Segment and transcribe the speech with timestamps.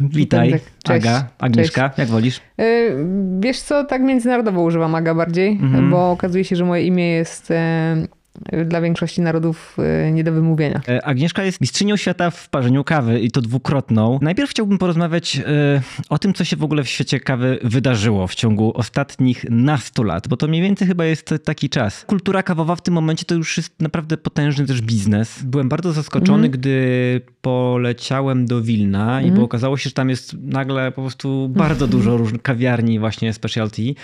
[0.00, 0.50] Witaj,
[0.84, 1.06] Cześć.
[1.06, 2.40] Aga, Agnieszka, jak wolisz?
[2.60, 2.96] Y,
[3.40, 5.90] Wiesz co, tak międzynarodowo używam Aga bardziej, Mhm.
[5.90, 7.96] bo okazuje się, że moje imię jest e,
[8.66, 10.80] dla większości narodów e, nie do wymówienia.
[10.88, 14.18] E, Agnieszka jest mistrzynią świata w parzeniu kawy i to dwukrotną.
[14.22, 18.34] Najpierw chciałbym porozmawiać e, o tym, co się w ogóle w świecie kawy wydarzyło w
[18.34, 22.04] ciągu ostatnich nastu lat, bo to mniej więcej chyba jest taki czas.
[22.04, 25.42] Kultura kawowa w tym momencie to już jest naprawdę potężny też biznes.
[25.42, 30.92] Byłem bardzo zaskoczony, gdy poleciałem do Wilna i bo okazało się, że tam jest nagle
[30.92, 33.94] po prostu bardzo dużo różnych kawiarni właśnie specialty.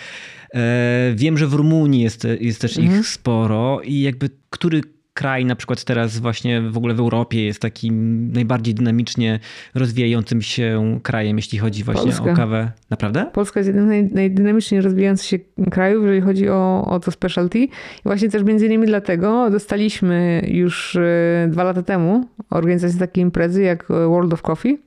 [0.55, 4.81] E, Wiem, że w Rumunii jest, jest też ich sporo i jakby który
[5.15, 9.41] kraj na przykład teraz właśnie w ogóle w Europie jest takim najbardziej dynamicznie
[9.75, 12.33] rozwijającym się krajem, jeśli chodzi właśnie Polska.
[12.33, 12.73] o kawę.
[12.91, 13.27] Naprawdę?
[13.33, 15.39] Polska jest jednym z naj, najdynamiczniej rozwijających się
[15.71, 17.59] krajów, jeżeli chodzi o, o to specialty.
[17.59, 17.71] I
[18.05, 23.87] właśnie też między innymi dlatego dostaliśmy już e, dwa lata temu organizację takiej imprezy jak
[23.89, 24.79] World of Coffee.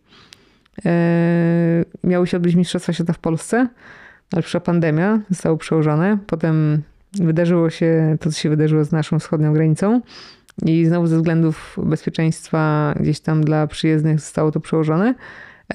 [0.86, 3.68] E, Miały się odbyć Mistrzostwa Świata w Polsce,
[4.34, 6.18] ale przyszła pandemia, zostało przełożone.
[6.28, 6.82] Potem
[7.14, 10.02] wydarzyło się to, co się wydarzyło z naszą wschodnią granicą.
[10.66, 15.16] I znowu ze względów bezpieczeństwa gdzieś tam dla przyjezdnych zostało to przełożone.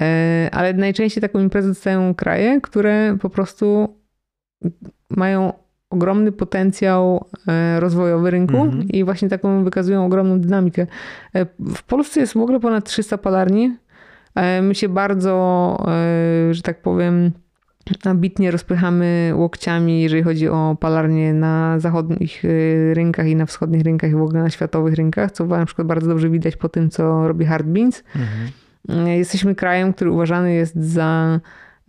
[0.01, 3.97] E, Ale najczęściej taką imprezę dostają kraje, które po prostu
[5.11, 5.53] mają
[5.91, 8.89] ogromny potencjał e, rozwojowy rynku Mhm.
[8.89, 10.87] i właśnie taką wykazują ogromną dynamikę.
[11.35, 13.77] E, W Polsce jest w ogóle ponad 300 palarni.
[14.63, 15.87] My się bardzo,
[16.51, 17.31] że tak powiem,
[18.05, 24.11] ambitnie rozpychamy łokciami, jeżeli chodzi o palarnie na zachodnich e, rynkach i na wschodnich rynkach
[24.11, 27.29] i w ogóle na światowych rynkach, co na przykład bardzo dobrze widać po tym, co
[27.29, 28.05] robi Hard Beans.
[28.17, 29.09] Mhm.
[29.09, 31.41] Jesteśmy krajem, który uważany jest za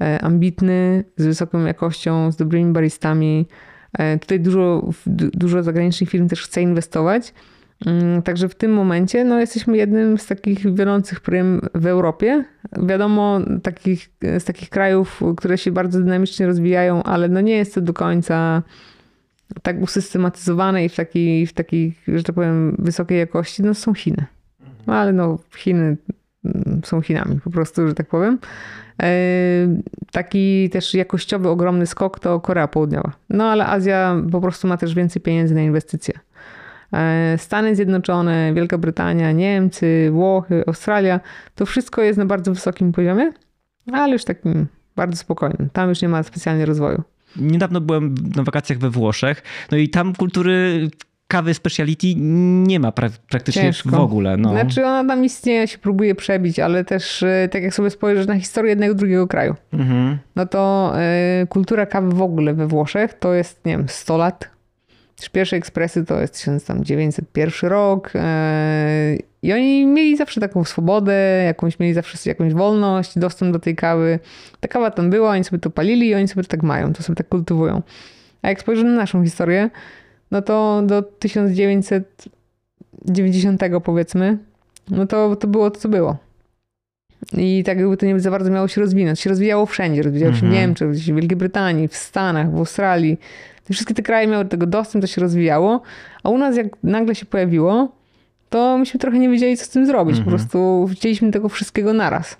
[0.01, 3.47] e, ambitny, z wysoką jakością, z dobrymi baristami.
[3.93, 7.33] E, Tutaj dużo, du- dużo zagranicznych firm też chce inwestować.
[7.85, 12.45] Mm, Także w tym momencie no, jesteśmy jednym z takich wiodących prym w Europie.
[12.83, 17.81] Wiadomo, takich, z takich krajów, które się bardzo dynamicznie rozwijają, ale no nie jest to
[17.81, 18.63] do końca
[19.61, 24.25] tak usystematyzowane i w takiej, w takiej że tak powiem, wysokiej jakości, no są Chiny.
[24.87, 25.97] No, ale no Chiny
[26.45, 28.39] mm, są Chinami po prostu, że tak powiem.
[29.03, 29.11] E,
[30.11, 33.11] Taki też jakościowy, ogromny skok to Korea Południowa.
[33.29, 36.13] No ale Azja po prostu ma też więcej pieniędzy na inwestycje.
[36.93, 41.19] E, Stany Zjednoczone, Wielka Brytania, Niemcy, Włochy, Australia,
[41.55, 43.31] to wszystko jest na bardzo wysokim poziomie,
[43.93, 45.69] ale już takim bardzo spokojnym.
[45.73, 47.01] Tam już nie ma specjalnie rozwoju.
[47.35, 50.89] Niedawno byłem na wakacjach we Włoszech, no i tam kultury
[51.27, 52.07] kawy speciality
[52.65, 53.89] nie ma pra- praktycznie Ciężko.
[53.89, 54.37] w ogóle.
[54.37, 54.49] No.
[54.49, 58.39] Znaczy ona tam istnieje, się próbuje przebić, ale też e, tak jak sobie spojrzysz na
[58.39, 60.17] historię jednego drugiego kraju, Mhm.
[60.35, 60.93] no to
[61.43, 64.49] y, kultura kawy w ogóle we Włoszech to jest, nie wiem, 100 lat.
[65.29, 68.11] Pierwsze ekspresy to jest 1901 rok.
[68.15, 68.19] y,
[69.41, 74.19] I oni mieli zawsze taką swobodę, jakąś mieli zawsze jakąś wolność, dostęp do tej kawy.
[74.59, 77.03] Ta kawa tam była, oni sobie to palili i oni sobie to tak mają, to
[77.03, 77.81] sobie tak kultywują.
[78.41, 79.69] A jak spojrzysz na naszą historię,
[80.31, 84.37] no to do 1990 powiedzmy,
[84.89, 86.17] no to, to było to, co było.
[87.37, 89.19] I tak jakby to nie za bardzo miało się rozwinąć.
[89.19, 90.01] Się rozwijało wszędzie.
[90.01, 90.61] Rozwijało się w Mhm.
[90.61, 93.19] Niemczech, w Wielkiej Brytanii, w Stanach, w Australii.
[93.71, 95.81] Te wszystkie te kraje miały do tego dostęp, to się rozwijało.
[96.23, 97.91] A u nas jak nagle się pojawiło,
[98.49, 100.15] to myśmy trochę nie wiedzieli, co z tym zrobić.
[100.15, 100.37] Po Mhm.
[100.37, 102.37] prostu chcieliśmy tego wszystkiego naraz.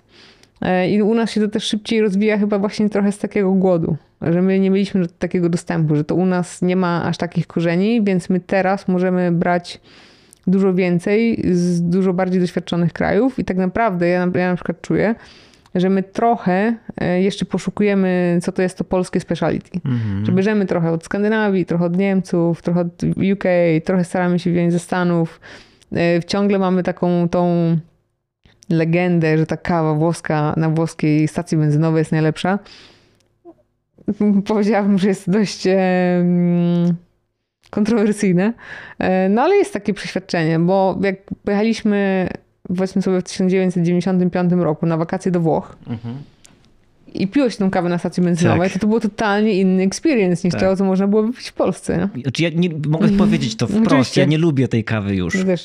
[0.60, 3.96] E, I u nas się to też szybciej rozwija chyba właśnie trochę z takiego głodu,
[4.22, 8.02] że my nie mieliśmy takiego dostępu, że to u nas nie ma aż takich korzeni,
[8.04, 9.80] więc my teraz możemy brać
[10.46, 15.14] dużo więcej z dużo bardziej doświadczonych krajów i tak naprawdę ja, ja na przykład czuję,
[15.74, 19.80] że my trochę e, jeszcze poszukujemy, co to jest to polskie speciality.
[19.84, 20.26] Mhm.
[20.26, 23.02] Że bierzemy trochę od Skandynawii, trochę od Niemców, trochę od
[23.32, 23.44] UK,
[23.84, 25.40] trochę staramy się wziąć ze Stanów.
[25.96, 27.76] E, Ciągle mamy taką tą
[28.70, 32.58] legendę, że ta kawa włoska na włoskiej stacji benzynowej jest najlepsza.
[34.48, 35.68] Powiedziałabym, że jest dość
[37.70, 38.52] kontrowersyjne.
[38.98, 42.28] E, No ale jest takie przeświadczenie, bo jak pojechaliśmy
[42.74, 46.14] powiedzmy sobie w 1995 roku na wakacje do Włoch Mhm.
[47.14, 48.72] I piłeś tą kawę na stacji benzynowej, Tak.
[48.72, 50.60] to to był totalnie inny experience niż Tak.
[50.62, 52.08] to, co można było wypić w Polsce.
[52.22, 54.20] Znaczy ja nie, mogę powiedzieć to wprost, Oczywiście.
[54.20, 55.34] ja nie lubię tej kawy już.
[55.34, 55.56] Nie.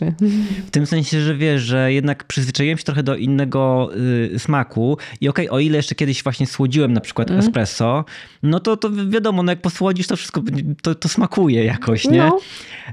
[0.68, 3.90] W tym sensie, że wiesz, że jednak przyzwyczaiłem się trochę do innego
[4.36, 7.48] y, smaku i okej, o ile jeszcze kiedyś właśnie słodziłem na przykład Mhm.
[7.48, 8.06] espresso,
[8.44, 10.42] no to, to wiadomo, no jak posłodzisz to wszystko,
[10.82, 12.18] to, to smakuje jakoś, nie?
[12.18, 12.40] No.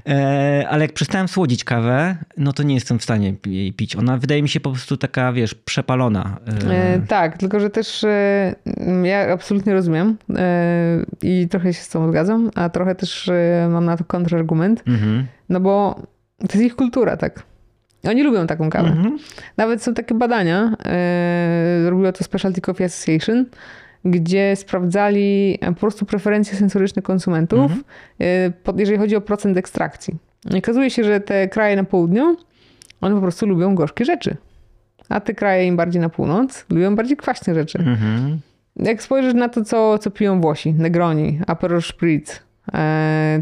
[0.07, 3.95] E, ale jak przestałem słodzić kawę, no to nie jestem w stanie jej pić.
[3.95, 6.37] Ona wydaje mi się po prostu taka, wiesz, przepalona.
[6.69, 8.44] E, E, tak, tylko że też e,
[9.03, 13.85] ja absolutnie rozumiem e, i trochę się z tą zgadzam, a trochę też e, mam
[13.85, 15.25] na to kontrargument, mhm.
[15.49, 15.95] no bo
[16.39, 17.43] to jest ich kultura, tak.
[18.09, 18.89] Oni lubią taką kawę.
[18.89, 19.17] Mhm.
[19.57, 23.45] Nawet są takie badania, e, zrobiło to Specialty Coffee Association,
[24.05, 27.71] gdzie sprawdzali po prostu preferencje sensoryczne konsumentów,
[28.63, 30.15] pod- jeżeli chodzi o procent ekstrakcji.
[30.55, 32.37] I okazuje się, że te kraje na południu,
[33.01, 34.37] one po prostu lubią gorzkie rzeczy.
[35.09, 37.79] A te kraje im bardziej na północ lubią bardziej kwaśne rzeczy.
[37.79, 38.39] Mhm.
[38.75, 42.43] Jak spojrzysz na to, co, co piją Włosi, Negroni, Aperol Spritz,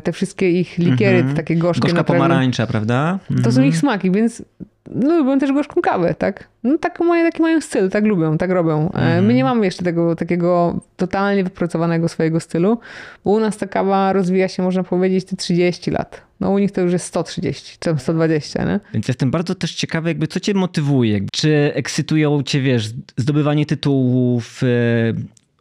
[0.03, 1.29] te wszystkie ich likiery, Mhm.
[1.35, 3.19] te takie gorzkie Gorzka pomarańcza, prawda?
[3.43, 4.43] to są ich smaki, więc
[4.95, 6.47] lubią też gorzką kawę, tak?
[6.63, 8.91] No tak mają, taki mają styl, tak lubią, tak robią.
[8.91, 12.79] E, My nie mamy jeszcze tego takiego totalnie wypracowanego swojego stylu,
[13.25, 16.21] bo u nas ta kawa rozwija się, można powiedzieć, te 30 lat.
[16.39, 18.79] No u nich to już jest 130, czy tam 120, nie?
[18.93, 21.19] Więc jestem bardzo też ciekawy, jakby co cię motywuje?
[21.31, 24.67] Czy ekscytują cię, wiesz, zdobywanie tytułów, e,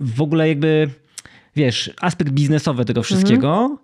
[0.00, 0.88] w ogóle jakby,
[1.56, 3.78] wiesz, aspekt biznesowy tego wszystkiego?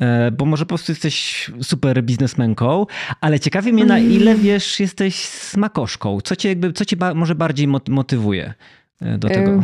[0.00, 2.86] E, Bo może po prostu jesteś super biznesmenką,
[3.20, 6.20] ale ciekawi mnie na ile, wiesz, jesteś smakoszką.
[6.20, 8.54] Co cię jakby, co cię ba- może bardziej mot- motywuje
[9.02, 9.62] e, do tego?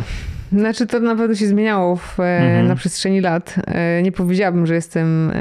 [0.51, 2.67] Znaczy to na pewno się zmieniało w, e, Mhm.
[2.67, 3.55] na przestrzeni lat.
[4.03, 5.31] Nie powiedziałabym, że jestem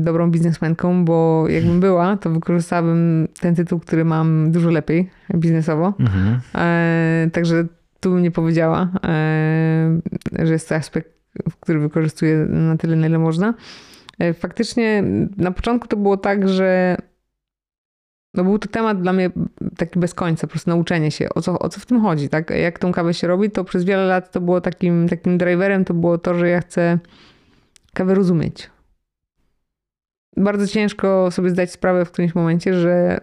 [0.00, 5.92] dobrą biznesmenką, bo jakbym była, to wykorzystałabym ten tytuł, który mam dużo lepiej biznesowo.
[5.98, 6.40] Mhm.
[7.30, 7.64] Także
[8.00, 8.88] tu nie powiedziała,
[10.44, 11.13] że jest to aspekt,
[11.60, 13.54] który wykorzystuję na tyle, na ile można.
[14.18, 15.04] E, Faktycznie
[15.36, 16.96] na początku to było tak, że
[18.34, 19.30] no był to temat dla mnie
[19.76, 22.50] taki bez końca, po prostu nauczenie się, o co, o co w tym chodzi, tak?
[22.50, 25.94] Jak tą kawę się robi, to przez wiele lat to było takim, takim driverem, to
[25.94, 26.98] było to, że ja chcę
[27.94, 28.70] kawę rozumieć.
[30.36, 33.20] Bardzo ciężko sobie zdać sprawę w którymś momencie, że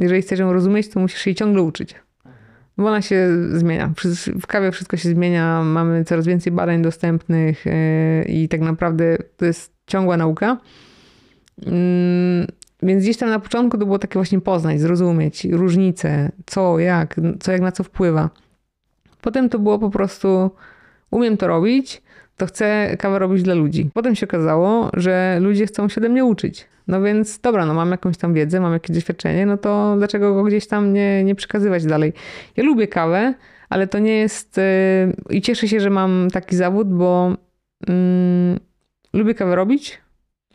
[0.00, 1.94] jeżeli chcesz ją rozumieć, to musisz jej ciągle uczyć.
[2.78, 3.28] Bo ona się
[3.58, 3.92] zmienia.
[4.40, 9.44] W kawie wszystko się zmienia, mamy coraz więcej badań dostępnych yy, i tak naprawdę to
[9.44, 10.58] jest ciągła nauka.
[11.66, 12.46] Mm,
[12.82, 17.52] Więc gdzieś tam na początku to było takie właśnie poznać, zrozumieć różnice, co, jak, co
[17.52, 18.30] jak na co wpływa.
[19.20, 20.50] Potem to było po prostu
[21.10, 22.02] umiem to robić,
[22.36, 23.90] to chcę kawę robić dla ludzi.
[23.94, 26.71] Potem się okazało, że ludzie chcą się ode mnie uczyć.
[26.88, 30.44] No więc dobra, no mam jakąś tam wiedzę, mam jakieś doświadczenie, no to dlaczego go
[30.44, 32.12] gdzieś tam nie, nie przekazywać dalej?
[32.56, 33.34] Ja lubię kawę,
[33.68, 34.56] ale to nie jest...
[34.56, 37.36] Yy, I cieszę się, że mam taki zawód, bo
[37.88, 38.58] mm,
[39.12, 39.98] lubię kawę robić,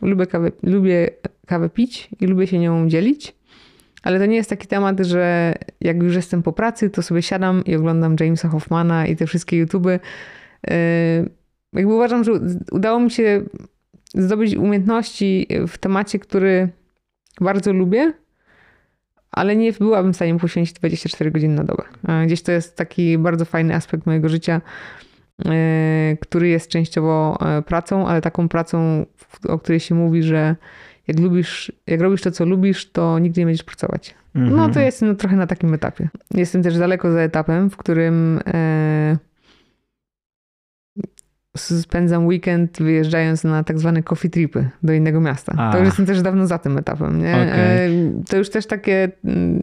[0.02, 1.10] lubię kawę, lubię
[1.46, 3.34] kawę pić i lubię się nią dzielić.
[4.02, 7.64] Ale to nie jest taki temat, że jak już jestem po pracy, to sobie siadam
[7.64, 10.00] i oglądam Jamesa Hoffmana i te wszystkie YouTuby.
[10.66, 10.74] Yy,
[11.72, 12.32] Jakby uważam, że
[12.72, 13.42] udało mi się
[14.14, 16.68] zdobyć umiejętności w temacie, który
[17.40, 18.12] bardzo lubię,
[19.30, 21.82] ale nie byłabym w stanie poświęcić 24 godziny na dobę.
[22.02, 24.60] A Gdzieś to jest taki bardzo fajny aspekt mojego życia,
[25.44, 25.52] yy,
[26.20, 29.06] który jest częściowo e, pracą, ale taką pracą,
[29.48, 30.56] o której się mówi, że
[31.08, 34.14] jak lubisz, jak robisz to, co lubisz, to nigdy nie będziesz pracować.
[34.34, 34.56] Mhm.
[34.56, 36.08] No to jestem trochę na takim etapie.
[36.34, 39.16] Jestem też daleko za etapem, w którym e,
[41.60, 45.52] spędzam weekend wyjeżdżając na tak zwane coffee tripy do innego miasta.
[45.56, 45.72] A.
[45.72, 47.18] To już jestem też dawno za tym etapem.
[47.22, 47.32] Nie?
[47.34, 47.96] Okej.
[47.96, 49.10] E, to już też takie...
[49.24, 49.62] mm,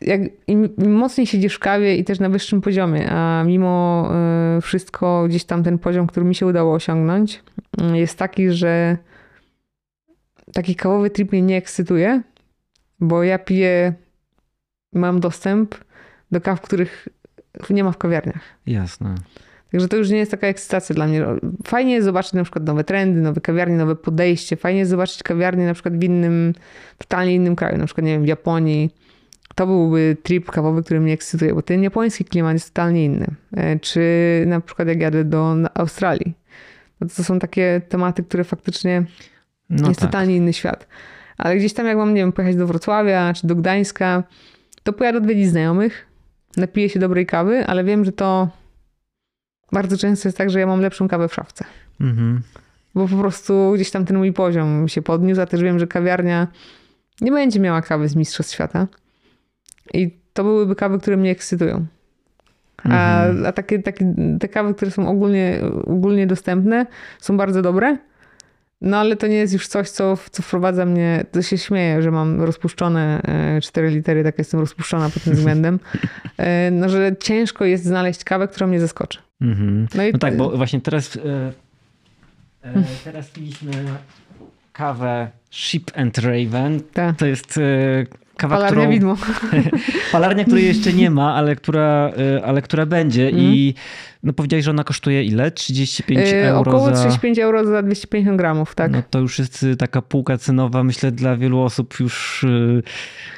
[0.00, 4.60] Jak, im, im mocniej siedzisz w kawie i też na wyższym poziomie, a mimo e,
[4.60, 7.42] wszystko gdzieś tam ten poziom, który mi się udało osiągnąć,
[7.80, 8.96] mm, jest taki, że
[10.52, 12.22] taki kawowy trip mnie nie ekscytuje,
[13.00, 13.94] bo ja piję,
[14.92, 15.74] mam dostęp
[16.30, 17.08] do kaw, których
[17.70, 18.42] nie ma w kawiarniach.
[18.66, 19.14] Jasne.
[19.72, 21.24] Także to już nie jest taka ekscytacja dla mnie.
[21.66, 24.56] Fajnie jest zobaczyć na przykład nowe trendy, nowe kawiarnie, nowe podejście.
[24.56, 26.52] Fajnie jest zobaczyć kawiarnię na przykład w innym,
[26.98, 28.90] totalnie innym kraju, na przykład nie wiem, w Japonii.
[29.54, 33.26] To byłby trip kawowy, który mnie ekscytuje, bo ten japoński klimat jest totalnie inny.
[33.56, 34.00] E, Czy
[34.46, 36.34] na przykład jak jadę do Australii.
[37.00, 39.04] No to są takie tematy, które faktycznie
[39.70, 40.10] No jest tak.
[40.10, 40.86] totalnie inny świat.
[41.38, 44.22] Ale gdzieś tam, jak mam, nie wiem, pojechać do Wrocławia czy do Gdańska,
[44.82, 46.06] to pojadę odwiedzić znajomych,
[46.56, 48.48] napiję się dobrej kawy, ale wiem, że to
[49.72, 51.64] bardzo często jest tak, że ja mam lepszą kawę w szafce.
[52.00, 52.40] Mhm.
[52.94, 56.46] Bo po prostu gdzieś tam ten mój poziom się podniósł, a też wiem, że kawiarnia
[57.20, 58.86] nie będzie miała kawy z Mistrzostw Świata.
[59.94, 61.86] I to byłyby kawy, które mnie ekscytują.
[62.84, 63.46] A, Mhm.
[63.46, 66.86] a takie, takie, te kawy, które są ogólnie, ogólnie dostępne,
[67.20, 67.96] są bardzo dobre.
[68.80, 71.24] No ale to nie jest już coś, co, co wprowadza mnie.
[71.32, 75.80] To się śmieję, że mam rozpuszczone e, cztery litery, tak jestem rozpuszczona pod tym względem.
[76.38, 79.18] E, No, że ciężko jest znaleźć kawę, która mnie zaskoczy.
[79.42, 79.88] Mhm.
[79.94, 81.52] No i No tak, bo właśnie teraz, e,
[82.62, 83.72] e, teraz piliśmy
[84.72, 86.80] kawę Ship and Raven.
[86.92, 87.16] Tak.
[87.16, 87.60] To jest
[88.36, 88.90] kawa, Palarnia którą...
[88.90, 89.16] widmo.
[90.12, 93.44] Palarnia, której jeszcze nie ma, ale która, y, ale która będzie Mhm.
[93.44, 93.74] i
[94.22, 95.50] no powiedziałeś, że ona kosztuje ile?
[95.50, 96.92] 35 Yy, euro Około za...
[96.92, 98.92] 35 euro za 250 gramów, tak.
[98.92, 102.82] No to już jest y, taka półka cenowa, myślę, dla wielu osób już y,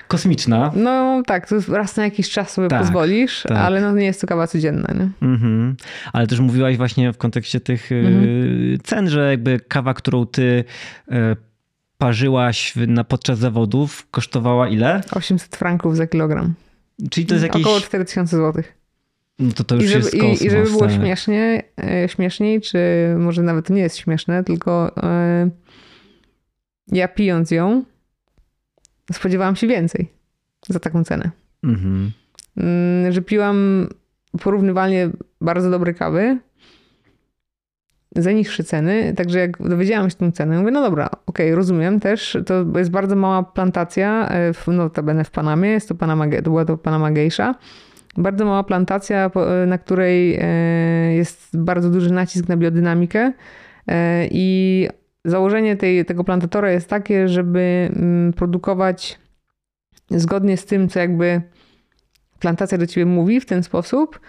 [0.09, 0.73] kosmiczna.
[0.77, 3.59] No tak, to raz na jakiś czas sobie Tak, pozwolisz, tak.
[3.59, 5.29] ale no nie jest to kawa codzienna, nie?
[5.29, 5.77] Mhm.
[6.13, 8.79] Ale też mówiłaś właśnie w kontekście tych y, Mhm.
[8.85, 10.65] cen, że jakby kawa, którą ty
[11.13, 11.15] y,
[11.99, 15.01] parzyłaś na, podczas zawodów, kosztowała ile?
[15.13, 16.55] 800 franków za kilogram.
[17.11, 17.63] Czyli to jest jakieś...
[17.63, 18.63] Około 4000 zł.
[19.39, 20.43] No to to już I żeby, jest i, kosmos.
[20.43, 20.93] I żeby było tak.
[20.93, 22.79] śmiesznie, e, śmieszniej, czy
[23.19, 25.51] może nawet nie jest śmieszne, tylko e,
[26.89, 27.85] ja pijąc ją
[29.13, 30.09] spodziewałam się więcej
[30.69, 31.31] za taką cenę.
[31.65, 32.11] Mhm.
[32.57, 33.89] Mm, Że piłam
[34.43, 35.11] porównywalnie
[35.41, 36.39] bardzo dobre kawy
[38.15, 42.39] za niższe ceny, także jak dowiedziałam się tą cenę, mówię, no dobra, okej, rozumiem też,
[42.47, 46.65] to jest bardzo mała plantacja, e, w, notabene w Panamie, jest to Panama, to była
[46.65, 47.55] to Panama Geisha,
[48.17, 53.33] bardzo mała plantacja, e, na której e, jest bardzo duży nacisk na biodynamikę
[54.31, 54.89] i
[55.25, 59.19] założenie tej, tego plantatora jest takie, żeby mm, produkować
[60.11, 61.43] zgodnie z tym, co jakby
[62.39, 64.21] plantacja do ciebie mówi w ten sposób,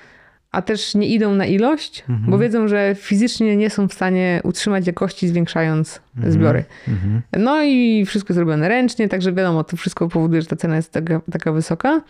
[0.55, 2.31] a też nie idą na ilość, Mhm.
[2.31, 6.33] bo wiedzą, że fizycznie nie są w stanie utrzymać jakości, zwiększając Mhm.
[6.33, 6.63] zbiory.
[6.87, 7.21] Mhm.
[7.37, 10.91] No i wszystko jest robione ręcznie, także wiadomo, to wszystko powoduje, że ta cena jest
[10.91, 12.01] taka, taka wysoka.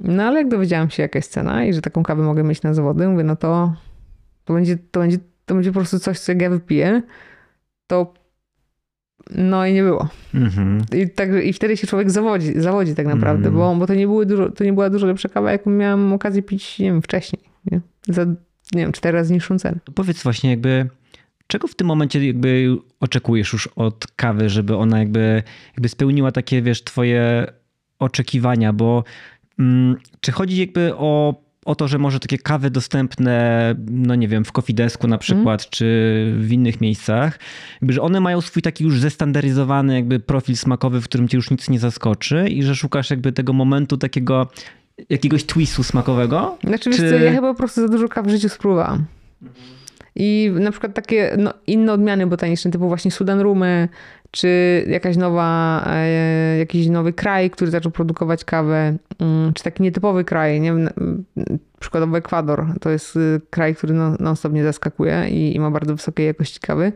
[0.00, 2.74] No ale jak dowiedziałam się, jaka jest cena i że taką kawę mogę mieć na
[2.74, 3.72] zawody, mówię, no to,
[4.44, 7.02] to, będzie, to, będzie, to będzie po prostu coś, co jak ja wypiję,
[7.86, 8.14] to
[9.30, 10.08] no i nie było.
[10.34, 10.82] Mhm.
[10.96, 13.60] I, tak, I wtedy się człowiek zawodzi, zawodzi tak naprawdę, Mm.
[13.60, 16.42] bo, bo to, nie były dużo, to nie była dużo lepsza kawa, jaką miałam okazję
[16.42, 17.42] pić, nie wiem, wcześniej.
[17.70, 17.80] Nie?
[18.08, 18.24] Za,
[18.72, 19.78] nie wiem, cztery razy niższą cenę.
[19.84, 20.88] To powiedz właśnie jakby,
[21.46, 26.62] czego w tym momencie jakby oczekujesz już od kawy, żeby ona jakby, jakby spełniła takie,
[26.62, 27.46] wiesz, twoje
[27.98, 29.04] oczekiwania, bo
[29.58, 34.44] mm, czy chodzi jakby o, o to, że może takie kawy dostępne, no nie wiem,
[34.44, 35.86] w Kofidesku na przykład, czy
[36.38, 37.38] w innych miejscach,
[37.80, 41.50] jakby, że one mają swój taki już zestandaryzowany jakby profil smakowy, w którym cię już
[41.50, 44.50] nic nie zaskoczy i że szukasz jakby tego momentu takiego
[45.10, 46.58] jakiegoś twistu smakowego?
[46.64, 49.04] Znaczy, Czy- co, ja chyba po prostu za dużo kaw w życiu spróbowałam.
[50.16, 53.88] I na przykład takie no, inne odmiany botaniczne, typu właśnie Sudan Rumy,
[54.30, 54.48] czy
[54.88, 60.60] jakaś nowa, e, jakiś nowy kraj, który zaczął produkować kawę, mm, czy taki nietypowy kraj,
[60.60, 61.24] nie wiem, mm,
[61.80, 65.94] przykładowo Ekwador, to jest y, kraj, który non- non-stop mnie zaskakuje i, i ma bardzo
[65.96, 66.92] wysokiej jakości kawy.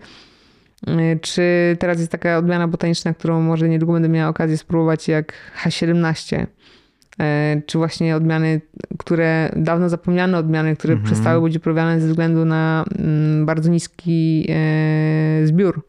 [0.89, 1.43] Y, Czy
[1.79, 5.33] teraz jest taka odmiana botaniczna, którą może niedługo będę miała okazję spróbować, jak
[5.65, 6.47] H17, E,
[7.67, 8.61] czy właśnie odmiany,
[8.99, 11.13] które dawno zapomniane odmiany, które Mhm.
[11.13, 15.87] przestały być uprawiane ze względu na mm, bardzo niski e, zbiór.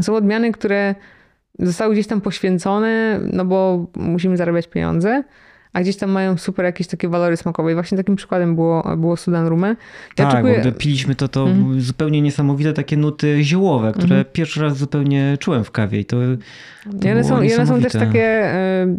[0.00, 0.94] Są odmiany, które
[1.58, 5.24] zostały gdzieś tam poświęcone, no bo musimy zarabiać pieniądze,
[5.72, 7.70] a gdzieś tam mają super jakieś takie walory smakowe.
[7.72, 9.76] I właśnie takim przykładem było, było Sudan Rume.
[10.18, 11.80] Ja tak, oczekuję- piliśmy to, to Mhm.
[11.80, 14.24] zupełnie niesamowite takie nuty ziołowe, które Mhm.
[14.32, 16.16] pierwszy raz zupełnie czułem w kawie i to,
[17.00, 18.96] to I one, są, I one są też takie e,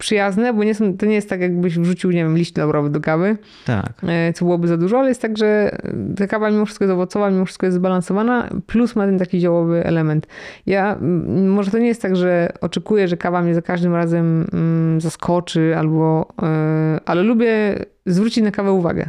[0.00, 3.00] przyjazne, bo nie są, to nie jest tak, jakbyś wrzucił, nie wiem, liść laurowy do
[3.00, 3.92] kawy, Tak.
[4.02, 5.78] e, co byłoby za dużo, ale jest tak, że
[6.16, 9.84] ta kawa mimo wszystko jest owocowa, mimo wszystko jest zbalansowana, plus ma ten taki ziołowy
[9.84, 10.26] element.
[10.66, 10.98] Ja,
[11.46, 15.74] może to nie jest tak, że oczekuję, że kawa mnie za każdym razem mm, zaskoczy,
[15.78, 19.04] albo, e, ale lubię zwrócić na kawę uwagę.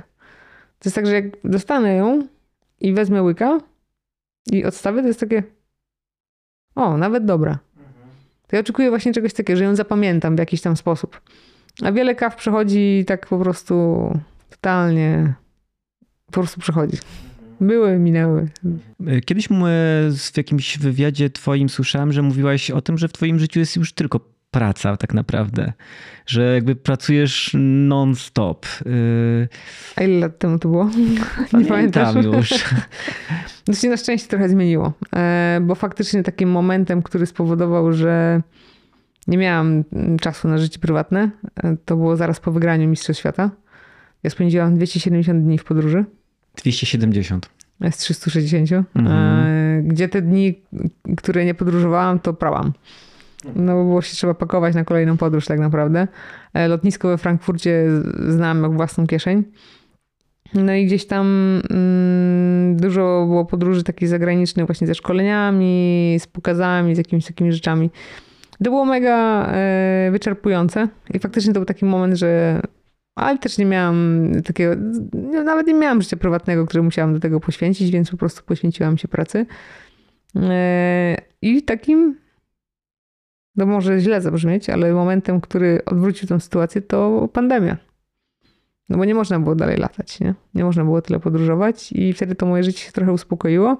[0.79, 2.27] To jest tak, że jak dostanę ją
[2.79, 3.57] i wezmę łyka
[4.51, 5.43] i odstawię, to jest takie
[6.75, 7.59] o, nawet dobra.
[8.51, 11.21] To ja oczekuję właśnie czegoś takiego, że ją zapamiętam w jakiś tam sposób.
[11.83, 13.73] A wiele kaw przechodzi tak po prostu
[14.49, 15.33] totalnie,
[16.25, 16.97] po prostu przechodzi.
[17.61, 18.49] Były, minęły.
[19.07, 19.63] E, Kiedyś m-
[20.11, 23.93] w jakimś wywiadzie twoim słyszałem, że mówiłaś o tym, że w twoim życiu jest już
[23.93, 24.19] tylko
[24.51, 25.73] praca tak naprawdę,
[26.25, 28.65] że jakby pracujesz non-stop.
[28.85, 29.47] Yy,
[29.95, 30.89] A ile lat temu to było?
[31.53, 31.65] Nie?
[31.65, 32.49] Pamiętam już.
[33.65, 38.41] To się na szczęście trochę zmieniło, e, bo faktycznie takim momentem, który spowodował, że
[39.27, 39.83] nie miałam
[40.21, 41.29] czasu na życie prywatne,
[41.63, 43.51] e, to było zaraz po wygraniu Mistrzostw Świata.
[44.23, 46.05] Ja spędziłam 270 dni w podróży.
[46.55, 47.49] 270.
[47.91, 49.87] z 360, Mhm.
[49.87, 50.61] gdzie te dni,
[51.17, 52.73] które nie podróżowałam, to prałam.
[53.55, 56.07] No bo było się trzeba pakować na kolejną podróż tak naprawdę.
[56.53, 57.87] E, Lotnisko we Frankfurcie
[58.27, 59.43] znałam jak własną kieszeń.
[60.53, 61.27] No i gdzieś tam
[61.69, 67.89] mm, dużo było podróży takich zagranicznych właśnie ze szkoleniami, z pokazami, z jakimiś takimi rzeczami.
[68.63, 72.61] To było mega e, wyczerpujące i faktycznie to był taki moment, że
[73.15, 74.75] ale też nie miałam takiego,
[75.13, 78.97] no, nawet nie miałam życia prywatnego, które musiałam do tego poświęcić, więc po prostu poświęciłam
[78.97, 79.45] się pracy.
[80.35, 82.20] E, I takim
[83.57, 87.77] To może źle zabrzmieć, ale momentem, który odwrócił tę sytuację, to pandemia.
[88.89, 90.35] No bo nie można było dalej latać, nie?
[90.53, 93.77] Nie można było tyle podróżować i wtedy to moje życie się trochę uspokoiło.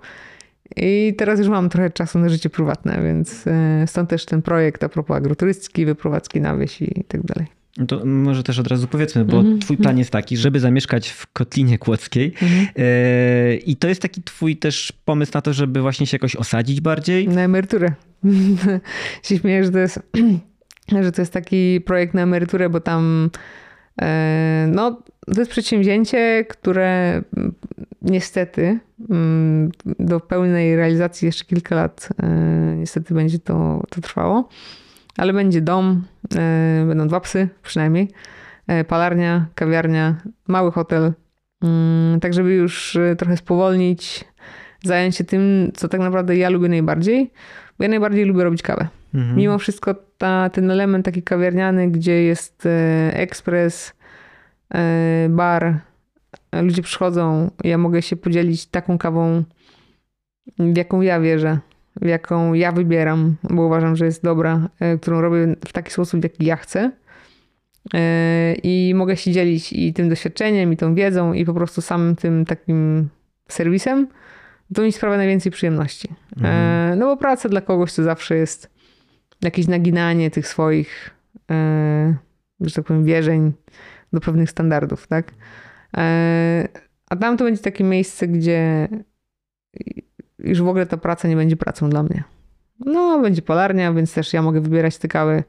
[0.75, 4.83] I teraz już mam trochę czasu na życie prywatne, więc e, stąd też ten projekt
[4.83, 7.60] a propos agroturystyki, wyprowadzki na wieś i tak dalej.
[7.77, 9.61] No to może też od razu powiedzmy, bo mm -hmm.
[9.61, 13.59] twój plan jest taki, żeby zamieszkać w Kotlinie Kłodzkiej mm -hmm.
[13.65, 17.27] i to jest taki twój też pomysł na to, żeby właśnie się jakoś osadzić bardziej?
[17.27, 17.93] Na emeryturę.
[19.23, 19.99] się śmieję, że to jest,
[21.03, 23.29] że to jest taki projekt na emeryturę, bo tam
[24.01, 25.01] e, no,
[25.33, 27.21] to jest przedsięwzięcie, które
[28.01, 32.27] niestety mm, do pełnej realizacji jeszcze kilka lat e,
[32.77, 34.49] niestety będzie to, to trwało
[35.17, 36.03] ale będzie dom,
[36.35, 38.07] e, będą dwa psy przynajmniej,
[38.67, 40.15] e, palarnia, kawiarnia,
[40.47, 41.13] mały hotel,
[41.63, 44.25] mm, tak żeby już e, trochę spowolnić,
[44.83, 47.31] zająć się tym, co tak naprawdę ja lubię najbardziej,
[47.77, 48.87] bo ja najbardziej lubię robić kawę.
[49.13, 49.37] Mhm.
[49.37, 52.67] Mimo wszystko ta, ten element taki kawiarniany, gdzie jest
[53.11, 53.93] ekspres,
[55.29, 55.79] bar,
[56.61, 59.43] ludzie przychodzą, ja mogę się podzielić taką kawą,
[60.59, 61.59] w jaką ja wierzę
[62.01, 66.23] jaką ja wybieram, bo uważam, że jest dobra, e, którą robię w taki sposób, w
[66.23, 66.91] jaki ja chcę.
[67.93, 72.15] E, I mogę się dzielić i tym doświadczeniem, i tą wiedzą, i po prostu samym
[72.15, 73.09] tym takim
[73.49, 74.07] serwisem.
[74.73, 76.07] To mi sprawia najwięcej przyjemności.
[76.07, 76.99] E, mhm.
[76.99, 78.71] No bo praca dla kogoś to zawsze jest
[79.41, 81.11] jakieś naginanie tych swoich,
[82.59, 83.51] że tak powiem, wierzeń
[84.13, 85.33] do pewnych standardów, tak?
[87.09, 88.87] A tam to będzie takie miejsce, gdzie
[90.43, 92.23] już w ogóle ta praca nie będzie pracą dla mnie.
[92.85, 95.43] No, będzie polarnia, więc też ja mogę wybierać te kawy.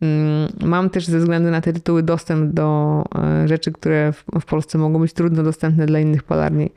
[0.00, 4.78] Mm, mam też ze względu na te tytuły dostęp do e, rzeczy, które w, Polsce
[4.78, 6.70] mogą być trudno dostępne dla innych polarni.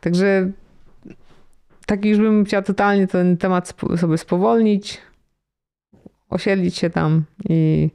[0.00, 0.50] Także
[1.86, 5.00] tak już bym chciała totalnie ten temat sobie spowolnić,
[6.28, 7.90] osiedlić się tam i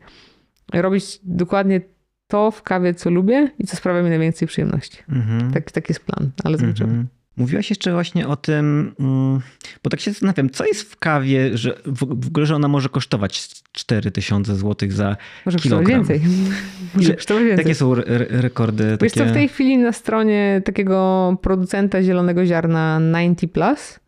[0.73, 1.81] robić dokładnie
[2.27, 4.97] to w kawie, co lubię i co sprawia mi najwięcej przyjemności.
[5.09, 5.51] Mhm.
[5.51, 6.89] Tak, taki jest plan, ale zobaczymy.
[6.89, 7.07] Mhm.
[7.39, 9.39] Mówiłaś jeszcze właśnie o tym, mm,
[9.83, 13.49] bo tak się zastanawiam, co jest w kawie, że w ogóle, że ona może kosztować
[13.71, 16.03] 4000 zł za może kilogram.
[16.03, 16.21] więcej.
[16.95, 17.63] Może kosztować więcej.
[17.63, 18.97] Jakie są re rekordy?
[19.01, 19.25] Wiesz takie...
[19.25, 23.99] co, w tej chwili na stronie takiego producenta zielonego ziarna 90 Plus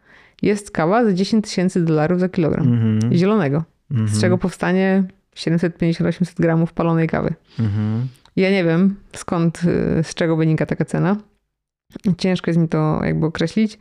[0.41, 2.67] jest kawa za 10 tysięcy dolarów za kilogram.
[2.67, 3.15] Mm -hmm.
[3.15, 3.63] Zielonego.
[3.91, 4.08] Mm -hmm.
[4.08, 4.21] Z mhm.
[4.21, 5.03] czego powstanie
[5.36, 7.34] 750-800 gramów palonej kawy.
[7.60, 8.05] Mm -hmm.
[8.36, 9.62] Ja nie wiem skąd,
[9.99, 11.17] y, z czego wynika taka cena
[12.17, 13.80] ciężko jest mi to jakby określić,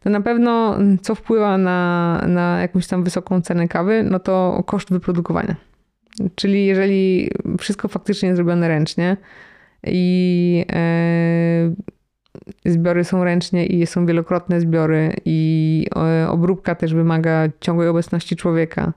[0.00, 4.90] to na pewno co wpływa na, na jakąś tam wysoką cenę kawy, no to koszt
[4.90, 5.56] wyprodukowania.
[6.34, 9.16] Czyli jeżeli wszystko faktycznie jest zrobione ręcznie
[9.86, 11.74] i e,
[12.64, 18.92] zbiory są ręcznie i są wielokrotne zbiory i e, obróbka też wymaga ciągłej obecności człowieka,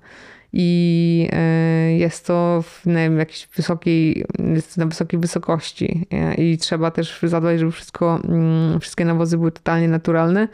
[0.60, 6.92] i e, jest to w nie wiem, jakiejś wysokiej, jest na wysokiej wysokości i trzeba
[6.92, 10.48] też zadbać, żeby wszystko, mm, wszystkie nawozy były totalnie naturalne.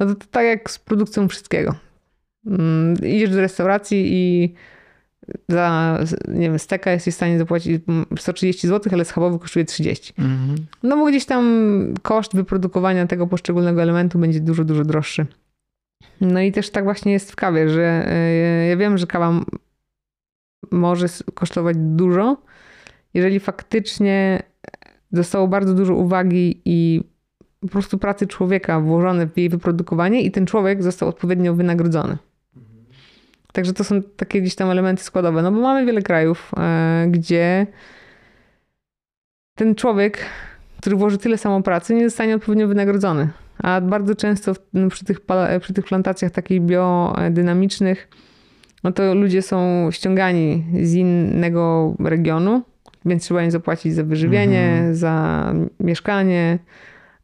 [0.00, 1.74] No to, to tak jak z produkcją wszystkiego.
[2.46, 4.54] Mm, idziesz do restauracji i
[5.48, 7.82] za, nie wiem, steka jesteś w stanie zapłacić
[8.18, 10.12] 130 zł, ale schabowy kosztuje 30.
[10.18, 10.66] Mhm.
[10.82, 15.26] No bo gdzieś tam koszt wyprodukowania tego poszczególnego elementu będzie dużo, dużo droższy.
[16.20, 19.44] No i też tak właśnie jest w kawie, że e, ja wiem, że kawa
[20.70, 22.36] może kosztować dużo,
[23.14, 24.42] jeżeli faktycznie
[25.12, 27.02] zostało bardzo dużo uwagi i
[27.60, 32.18] po prostu pracy człowieka włożone w jej wyprodukowanie i ten człowiek został odpowiednio wynagrodzony.
[33.52, 35.42] Także to są takie gdzieś tam elementy składowe.
[35.42, 37.66] No bo mamy wiele krajów, e, gdzie
[39.54, 40.18] ten człowiek,
[40.80, 43.28] który włoży tyle samo pracy, nie zostanie odpowiednio wynagrodzony.
[43.64, 45.20] A bardzo często no, przy tych,
[45.60, 48.08] przy tych plantacjach takich biodynamicznych,
[48.84, 52.62] no to ludzie są ściągani z innego regionu,
[53.04, 54.94] więc trzeba im zapłacić za wyżywienie, mhm.
[54.94, 56.58] za mieszkanie,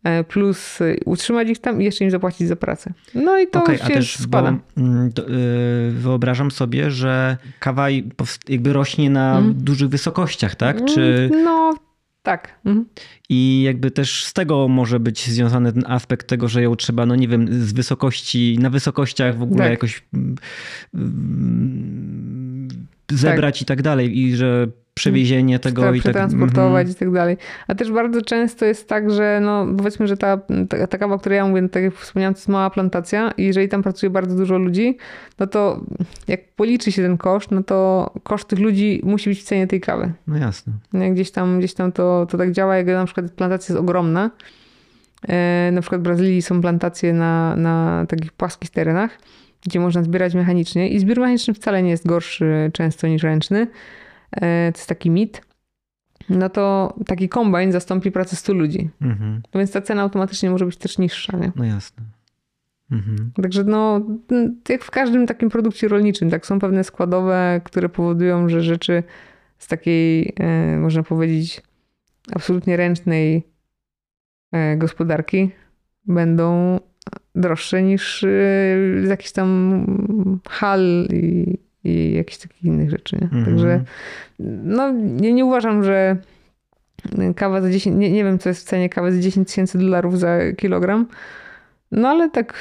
[0.04, 2.92] e, plus utrzymać ich tam i jeszcze im zapłacić za pracę.
[3.14, 4.52] No i to okay, się a też składa.
[4.52, 7.86] Bo, mm, yy, wyobrażam sobie, że kawa
[8.48, 9.54] jakby rośnie na mm.
[9.54, 10.84] dużych wysokościach, tak?
[10.84, 11.30] Czy...
[11.44, 11.74] No
[12.22, 12.60] tak.
[12.64, 12.86] Mhm.
[13.28, 17.16] I jakby też z tego może być związany ten aspekt tego, że ją trzeba, no
[17.16, 19.70] nie wiem, z wysokości, na wysokościach w ogóle tak.
[19.70, 20.36] jakoś mm,
[20.94, 22.68] mm,
[23.10, 23.62] zebrać tak.
[23.62, 24.18] i tak dalej.
[24.18, 24.68] I że
[25.00, 26.96] przewiezienie tego i tak transportować mm -hmm.
[26.96, 27.36] i tak dalej.
[27.68, 31.18] A też bardzo często jest tak, że no powiedzmy, że ta, ta, ta kawa, o
[31.18, 34.36] której ja mówię, tak jak wspomniałam, to jest mała plantacja i jeżeli tam pracuje bardzo
[34.36, 34.98] dużo ludzi,
[35.38, 35.80] no to
[36.28, 39.80] jak policzy się ten koszt, no to koszt tych ludzi musi być w cenie tej
[39.80, 40.12] kawy.
[40.26, 40.72] No jasne.
[41.12, 44.30] Gdzieś tam, gdzieś tam to, to tak działa, jak na przykład plantacja jest ogromna,
[45.28, 49.18] e, na przykład w Brazylii są plantacje na, na takich płaskich terenach,
[49.62, 50.88] gdzie można zbierać mechanicznie.
[50.88, 53.66] I zbiór mechaniczny wcale nie jest gorszy często niż ręczny.
[54.32, 55.42] E, to jest taki mit.
[56.28, 58.90] No to taki kombajn zastąpi pracę 100 ludzi.
[59.00, 59.42] Mhm.
[59.54, 61.52] No więc ta cena automatycznie może być też niższa, nie?
[61.56, 62.04] No jasne.
[62.90, 63.30] Mhm.
[63.42, 64.00] Także no,
[64.68, 69.02] jak w każdym takim produkcie rolniczym, tak są pewne składowe, które powodują, że rzeczy
[69.58, 71.62] z takiej, e, można powiedzieć,
[72.32, 73.46] absolutnie ręcznej
[74.52, 75.50] e, gospodarki
[76.06, 76.80] będą
[77.34, 78.20] droższe niż
[79.04, 83.16] z jakichś tam hal i, i jakichś takich innych rzeczy.
[83.16, 83.22] Nie?
[83.22, 83.44] Mhm.
[83.44, 83.84] Także
[84.64, 86.16] no, nie, nie uważam, że
[87.36, 90.18] kawa za 10, nie, nie wiem co jest w cenie kawy za 10 tysięcy dolarów
[90.18, 91.06] za kilogram,
[91.92, 92.54] no ale tak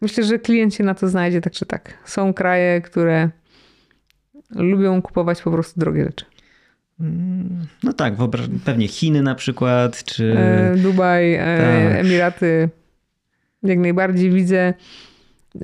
[0.00, 1.94] myślę, że klient się na to znajdzie tak czy tak.
[2.04, 3.30] Są kraje, które
[4.50, 6.24] lubią kupować po prostu drogie rzeczy.
[7.00, 8.14] Mm, No tak,
[8.64, 10.34] pewnie Chiny na przykład, czy...
[10.38, 12.04] E, Dubaj, e, tak.
[12.04, 12.68] Emiraty.
[13.62, 14.74] Jak najbardziej widzę,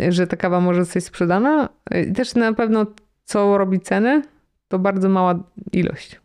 [0.08, 1.68] że ta kawa może zostać sprzedana.
[2.08, 2.86] I też na pewno
[3.24, 4.22] co robi cenę,
[4.68, 6.20] to bardzo mała ilość.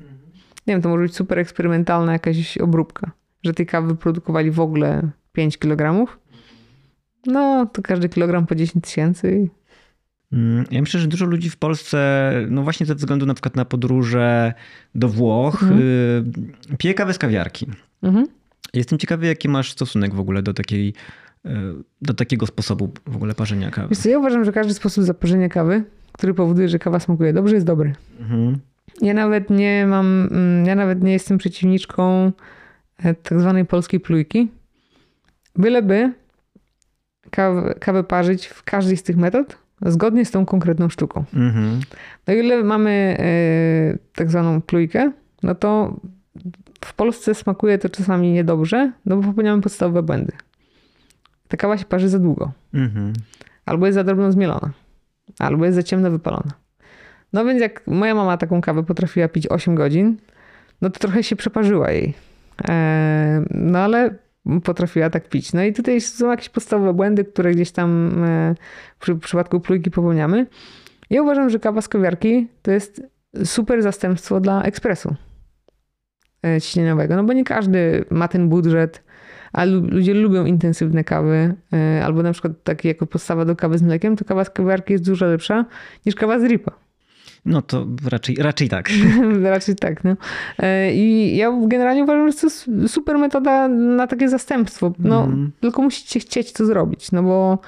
[0.67, 3.12] Nie wiem, to może być super eksperymentalna jakaś obróbka,
[3.43, 6.06] że tej kawy wyprodukowali w ogóle 5 kg.
[7.26, 9.49] No, to każdy kilogram po 10 tysięcy.
[10.34, 13.65] Mm, Ja myślę, że dużo ludzi w Polsce, no właśnie ze względu na przykład na
[13.65, 14.54] podróże
[14.95, 15.82] do Włoch, Mhm.
[16.71, 17.67] y, pije kawę z kawiarki.
[18.04, 18.28] Mhm.
[18.73, 20.93] Jestem ciekawy, jaki masz stosunek w ogóle do takiej,
[22.01, 23.88] do takiego sposobu w ogóle parzenia kawy.
[23.89, 27.56] Wiesz co, ja uważam, że każdy sposób zaparzenia kawy, który powoduje, że kawa smakuje dobrze,
[27.56, 27.93] jest dobry.
[28.19, 28.58] Mhm.
[29.01, 32.32] Ja nawet nie mam, mm, ja nawet nie jestem przeciwniczką
[33.03, 34.51] e, tak zwanej polskiej plujki.
[35.56, 36.13] Byleby
[37.29, 41.23] kawę, kawę parzyć w każdej z tych metod zgodnie z tą konkretną sztuką.
[41.34, 41.79] Mhm.
[42.27, 45.12] No ile mamy e, tak zwaną plujkę,
[45.43, 45.99] no to
[46.86, 50.34] w Polsce smakuje to czasami niedobrze, no bo popełniamy podstawowe błędy.
[51.54, 52.52] Ta kawa się parzy za długo.
[52.74, 53.13] Mhm.
[53.66, 54.72] Albo jest za drobno zmielona,
[55.39, 56.52] albo jest za ciemno wypalona.
[57.34, 60.18] No więc jak moja mama taką kawę potrafiła pić 8 godzin,
[60.82, 62.13] no to trochę się przeparzyła jej.
[62.68, 64.16] Eee, no ale
[64.63, 65.54] potrafiła tak pić.
[65.54, 68.56] No i tutaj są jakieś podstawowe błędy, które gdzieś tam e,
[69.00, 70.48] przy w przypadku plujki popełniamy.
[71.10, 73.02] Ja uważam, że kawa z kawiarki to jest
[73.46, 75.16] super zastępstwo dla ekspresu
[76.46, 79.04] e, ciśnieniowego, no bo nie każdy ma ten budżet,
[79.54, 83.78] a lu- ludzie lubią intensywne kawy, e, albo na przykład takie jako podstawa do kawy
[83.78, 85.66] z mlekiem, to kawa z kawiarki jest dużo lepsza
[86.06, 86.72] niż kawa z ripa.
[87.46, 88.89] No to raczej, raczej tak.
[89.44, 90.16] Raczej tak, no.
[90.60, 94.94] E, I ja generalnie uważam, że to jest super metoda na takie zastępstwo.
[95.00, 95.52] No, Mhm.
[95.60, 97.60] tylko musicie chcieć to zrobić, no bo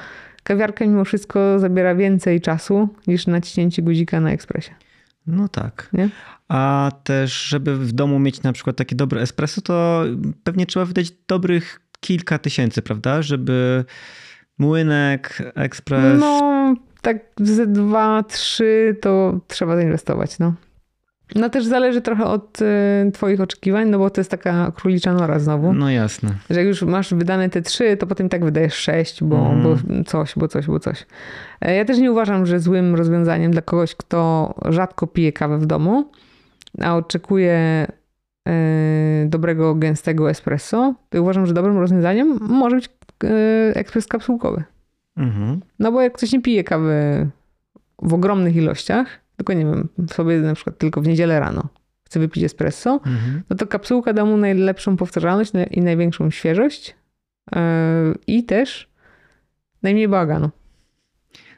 [0.43, 4.71] kawiarka mimo wszystko zabiera więcej czasu niż naciśnięcie guzika na ekspresie.
[5.27, 5.89] No tak.
[5.93, 6.09] Nie?
[6.47, 10.03] A też, żeby w domu mieć na przykład takie dobre espresso, to
[10.43, 13.21] pewnie trzeba wydać dobrych kilka tysięcy, prawda?
[13.21, 13.85] Żeby
[14.57, 16.19] młynek, ekspres...
[16.19, 20.53] No, tak ze dwa, trzy to trzeba zainwestować, no.
[21.35, 25.39] No też zależy trochę od y, twoich oczekiwań, no bo to jest taka królicza nora
[25.39, 25.73] znowu.
[25.73, 26.29] No jasne.
[26.49, 29.61] Że jak już masz wydane te trzy, to potem tak wydajesz sześć, bo, Mhm.
[29.63, 31.05] bo coś, bo coś, bo coś.
[31.61, 35.65] E, Ja też nie uważam, że złym rozwiązaniem dla kogoś, kto rzadko pije kawę w
[35.65, 36.11] domu,
[36.81, 37.88] a oczekuje
[38.47, 42.89] e, dobrego, gęstego espresso, to uważam, że dobrym rozwiązaniem może być
[43.23, 43.27] e,
[43.75, 44.63] ekspres kapsułkowy.
[45.17, 45.59] Mhm.
[45.79, 47.27] No bo jak ktoś nie pije kawy
[48.01, 49.07] w ogromnych ilościach,
[49.38, 51.67] tylko nie wiem, sobie na przykład tylko w niedzielę rano
[52.04, 53.41] chce wypić espresso, Mhm.
[53.50, 56.95] no to kapsułka da mu najlepszą powtarzalność i największą świeżość
[57.56, 57.60] yy,
[58.28, 58.89] i też
[59.84, 60.50] najmniej bałaganu.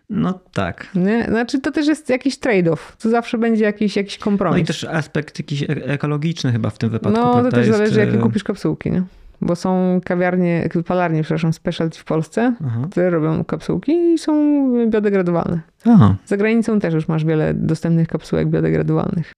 [0.09, 0.87] No tak.
[0.95, 1.25] Nie?
[1.29, 2.77] Znaczy to też jest jakiś trade-off.
[3.01, 4.61] To zawsze będzie jakiś, jakiś No kompromis.
[4.61, 7.99] i też aspekt jakiś e- ekologiczny chyba w tym wypadku, no to też jest, zależy
[7.99, 9.03] jakie e, kupisz kapsułki, nie?
[9.41, 12.87] Bo są kawiarnie, palarnie, przepraszam, specialty w Polsce, Aha.
[12.91, 14.33] które robią kapsułki i są
[14.89, 15.59] biodegradowalne.
[15.85, 16.15] Aha.
[16.25, 19.31] Za granicą też już masz wiele dostępnych kapsułek biodegradowalnych.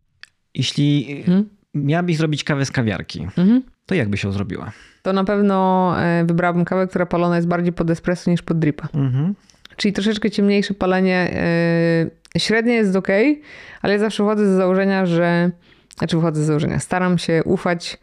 [0.55, 1.49] Jeśli Mhm.
[1.73, 3.61] miałabyś zrobić kawę z kawiarki, Mhm.
[3.85, 4.71] to jak byś ją zrobiła?
[5.01, 8.87] To na pewno e, wybrałabym kawę, która palona jest bardziej pod espresso niż pod dripa.
[8.93, 9.35] Mhm.
[9.75, 11.31] Czyli troszeczkę ciemniejsze palenie.
[12.33, 13.07] Yy, średnie jest ok,
[13.81, 15.51] ale ja zawsze wychodzę z założenia, że.
[15.97, 16.79] Znaczy, wychodzę z założenia.
[16.79, 17.97] Staram się ufać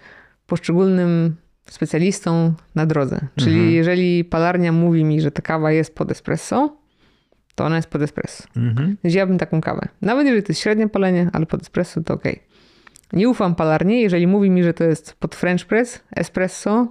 [0.46, 1.36] poszczególnym
[1.70, 3.20] specjalistom na drodze.
[3.36, 3.74] Czyli Mhm.
[3.74, 6.76] jeżeli palarnia mówi mi, że ta kawa jest pod espresso,
[7.54, 8.44] to ona jest pod espresso.
[8.56, 8.96] Mhm.
[9.04, 9.88] Więc ja bym taką kawę.
[10.02, 12.24] Nawet jeżeli to jest średnie palenie, ale pod espresso, to ok.
[13.12, 16.88] Nie ufam palarni, jeżeli mówi mi, że to jest pod French press, espresso,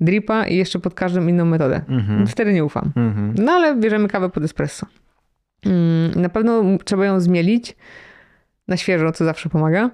[0.00, 1.80] dripa i jeszcze pod każdą inną metodę.
[1.88, 2.26] Mhm.
[2.26, 2.92] Wtedy nie ufam.
[2.96, 3.34] Mhm.
[3.38, 4.86] No ale bierzemy kawę pod espresso.
[5.66, 7.76] Mm, Na pewno trzeba ją zmielić
[8.68, 9.90] na świeżo, co zawsze pomaga.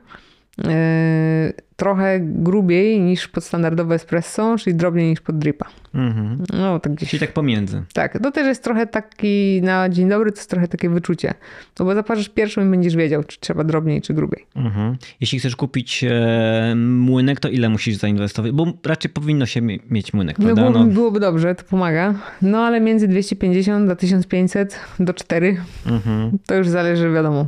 [0.59, 5.67] Yy, trochę grubiej niż pod standardowe espresso, czyli drobniej niż pod dripa.
[5.97, 6.45] Mhm.
[6.53, 7.11] No, tak gdzieś.
[7.11, 7.83] Czyli tak pomiędzy.
[7.93, 11.35] Tak, to też jest trochę taki, na dzień dobry to jest trochę takie wyczucie.
[11.79, 14.47] No bo zaparzysz pierwszą i będziesz wiedział, czy trzeba drobniej, czy grubiej.
[14.57, 14.97] Mhm.
[15.21, 18.53] Jeśli chcesz kupić e, młynek, to ile musisz zainwestować?
[18.53, 20.71] Bo raczej powinno się mie- mieć młynek, No, prawda?
[20.71, 22.15] było, byłoby dobrze, to pomaga.
[22.43, 25.57] No ale między 250 a 1500 do 4
[25.87, 26.39] Mhm.
[26.47, 27.47] to już zależy, wiadomo.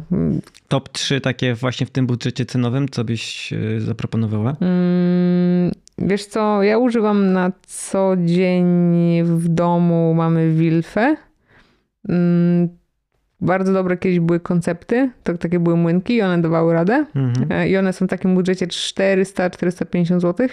[0.69, 4.57] Top 3 takie właśnie w tym budżecie cenowym, co byś e, zaproponowała?
[4.61, 8.67] Mm, wiesz co, ja używam na co dzień
[9.25, 11.17] w domu, mamy Wilfę.
[12.09, 12.69] Mm,
[13.41, 17.05] bardzo dobre kiedyś były koncepty, to takie były młynki i one dawały radę.
[17.15, 17.53] Mhm.
[17.53, 20.49] E, I one są w takim budżecie 400-450 zł.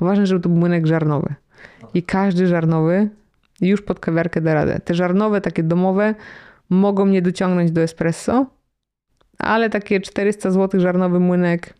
[0.00, 1.34] Ważne, żeby to był młynek żarnowy.
[1.94, 3.08] I każdy żarnowy
[3.60, 4.80] już pod kawiarkę da radę.
[4.84, 6.14] Te żarnowe, takie domowe,
[6.70, 8.46] mogą mnie dociągnąć do espresso,
[9.38, 11.74] ale takie 400 zł żarnowy młynek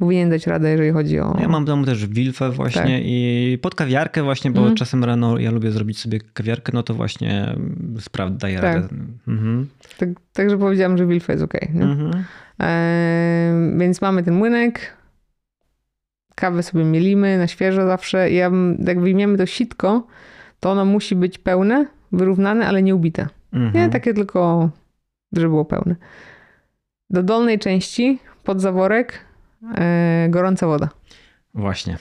[0.00, 1.36] powinien dać radę, jeżeli chodzi o...
[1.40, 2.90] Ja mam w domu też wilfę właśnie Tak.
[3.04, 4.76] i pod kawiarkę właśnie, bo Mhm.
[4.76, 8.74] czasem rano ja lubię zrobić sobie kawiarkę, no to właśnie mm, spraw daje Tak.
[8.74, 8.88] radę.
[9.28, 9.68] Mhm.
[9.98, 11.54] Tak, także powiedziałam, że Wilfa jest ok.
[11.74, 12.24] Mhm.
[13.78, 14.96] więc mamy ten młynek.
[16.34, 18.30] Kawę sobie mielimy na świeżo zawsze.
[18.30, 20.06] Ja, jak wyjmiemy to sitko,
[20.60, 23.28] to ono musi być pełne, wyrównane, ale nie ubite.
[23.52, 23.74] Mhm.
[23.74, 24.70] Nie takie tylko,
[25.32, 25.96] żeby było pełne.
[27.10, 29.29] Do dolnej części, pod zaworek, e,
[30.28, 30.88] gorąca woda.
[31.54, 31.96] Właśnie.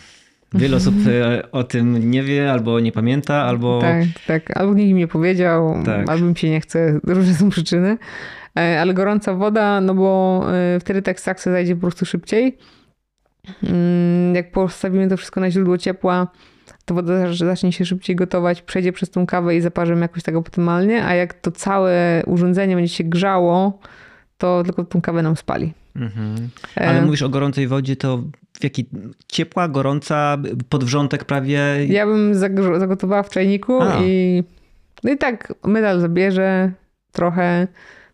[0.54, 3.80] Wiele osób e, o tym nie wie, albo nie pamięta, albo...
[3.82, 4.58] Tak, tak.
[4.58, 6.10] Albo nikt mi nie powiedział, Tak.
[6.10, 7.98] albo mi się nie chce, różne są przyczyny.
[8.60, 10.42] E, Ale gorąca woda, no bo
[10.76, 12.58] e, wtedy tak saksa zajdzie po prostu szybciej.
[13.64, 16.28] Mm, Jak postawimy to wszystko na źródło ciepła,
[16.86, 20.36] to woda zac- zacznie się szybciej gotować, przejdzie przez tą kawę i zaparzymy jakoś tak
[20.36, 23.80] optymalnie, a jak to całe urządzenie będzie się grzało,
[24.38, 25.74] to tylko tą kawę nam spali.
[25.96, 26.50] Mhm.
[26.78, 28.24] E, Ale mówisz o gorącej wodzie, to
[28.60, 28.86] w jaki...
[29.28, 30.38] Ciepła, gorąca,
[30.70, 31.86] podwrzątek prawie?
[31.88, 32.36] Ja bym
[32.80, 34.02] zagotowała w czajniku A.
[34.04, 34.44] i
[35.04, 36.72] no i tak medal zabierze
[37.12, 37.68] trochę,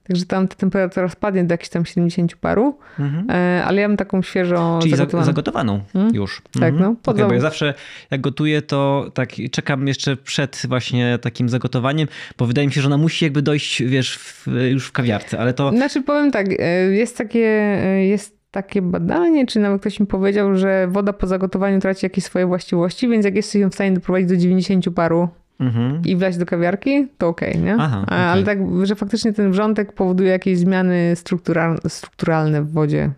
[0.08, 3.30] także tam ta temperatura spadnie do jakichś tam 70 paru, Mhm.
[3.30, 5.26] e, ale ja mam taką świeżo Czyli za- zagotowaną.
[5.26, 6.16] zagotowaną Mhm.
[6.16, 6.42] już.
[6.60, 7.74] Tak, no, pod Okej, bo ja zawsze
[8.12, 12.88] jak gotuję, to tak czekam jeszcze przed właśnie takim zagotowaniem, bo wydaje mi się, że
[12.88, 15.70] ona musi jakby dojść, wiesz, w, już w kawiarce, ale to...
[15.70, 17.48] Znaczy powiem tak, e, jest takie,
[17.84, 22.24] e, jest takie badanie, czy nawet ktoś mi powiedział, że woda po zagotowaniu traci jakieś
[22.24, 26.02] swoje właściwości, więc jak jesteś ją w stanie doprowadzić do 90 paru Mhm.
[26.06, 27.76] i wlać do kawiarki, to okej, nie?
[27.80, 28.18] Aha, okej.
[28.18, 33.12] Ale tak, że faktycznie ten wrzątek powoduje jakieś zmiany struktural, strukturalne w wodzie.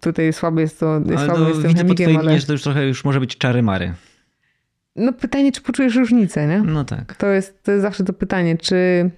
[0.00, 2.40] Tutaj słaby jest to, Ale słaby to jest widzę po chemikiem, twojej ale...
[2.40, 3.92] że to już trochę już może być czary-mary.
[4.96, 6.62] No pytanie, czy poczujesz różnicę, nie?
[6.62, 7.16] No tak.
[7.16, 9.10] To jest, to jest zawsze to pytanie, czy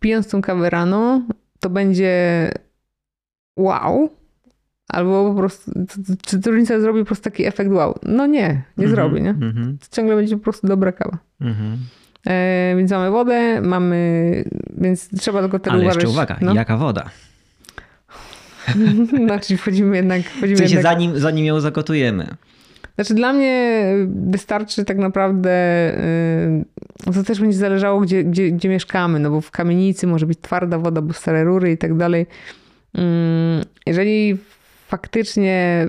[0.00, 1.22] pijąc tą kawę rano,
[1.60, 2.50] to będzie
[3.56, 4.10] wow,
[4.88, 5.72] albo po prostu,
[6.26, 7.98] czy różnica zrobi po prostu taki efekt wow?
[8.02, 9.30] No nie, nie Mhm, zrobi, nie?
[9.30, 9.78] Mhm.
[9.78, 11.18] To ciągle będzie po prostu dobra kawa.
[11.40, 11.76] Mhm.
[12.26, 14.44] E, więc mamy wodę, mamy,
[14.78, 16.02] więc trzeba tylko teraz Ale uważać.
[16.02, 16.54] jeszcze uwaga, no.
[16.54, 17.10] jaka woda?
[19.26, 22.26] Znaczy wchodzimy jednak, W wchodzimy sensie jednak zanim, zanim ją zagotujemy.
[22.94, 23.82] Znaczy dla mnie
[24.26, 25.50] wystarczy tak naprawdę,
[27.06, 30.38] yy, to też będzie zależało, gdzie, gdzie, gdzie mieszkamy, no bo w kamienicy może być
[30.40, 32.26] twarda woda, bo stare rury i tak dalej.
[32.94, 33.02] Yy,
[33.86, 34.38] Jeżeli
[34.86, 35.88] faktycznie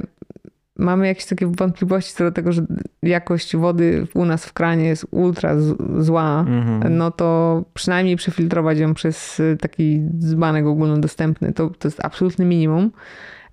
[0.79, 2.65] mamy jakieś takie wątpliwości co do tego, że
[3.03, 5.55] jakość wody u nas w kranie jest ultra
[5.99, 6.97] zła, Mhm.
[6.97, 11.53] no to przynajmniej przefiltrować ją przez y, taki dzbanek ogólnodostępny.
[11.53, 12.91] To, to jest absolutny minimum.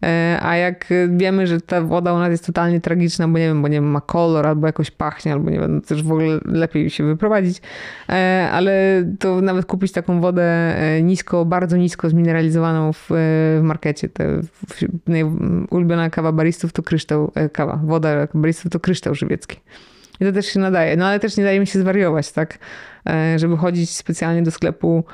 [0.04, 3.62] E, A jak wiemy, że ta woda u nas jest totalnie tragiczna, bo nie wiem,
[3.62, 7.04] bo nie ma kolor, albo jakoś pachnie, albo nie wiem, też w ogóle lepiej się
[7.04, 7.60] wyprowadzić,
[8.08, 14.08] E, ale to nawet kupić taką wodę e, nisko, bardzo nisko zmineralizowaną w, w markecie.
[14.08, 14.84] Te, w,
[15.70, 19.60] ulubiona kawa baristów to kryształ, kawa, woda baristów to kryształ żywiecki.
[20.20, 20.96] I to też się nadaje.
[20.96, 22.58] No ale też nie daje mi się zwariować, tak?
[23.36, 25.04] Żeby chodzić specjalnie do sklepu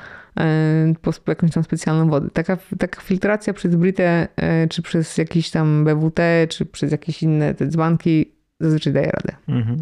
[1.01, 2.29] po sp- jakąś tam specjalną wodę.
[2.33, 7.53] Taka, taka filtracja przez Britę, e, czy przez jakiś tam BWT, czy przez jakieś inne
[7.53, 9.35] te dzbanki zazwyczaj daje radę.
[9.47, 9.77] Mhm.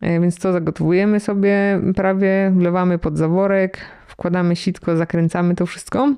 [0.00, 6.14] E, Więc to zagotowujemy sobie prawie, wlewamy pod zaworek, wkładamy sitko, zakręcamy to wszystko.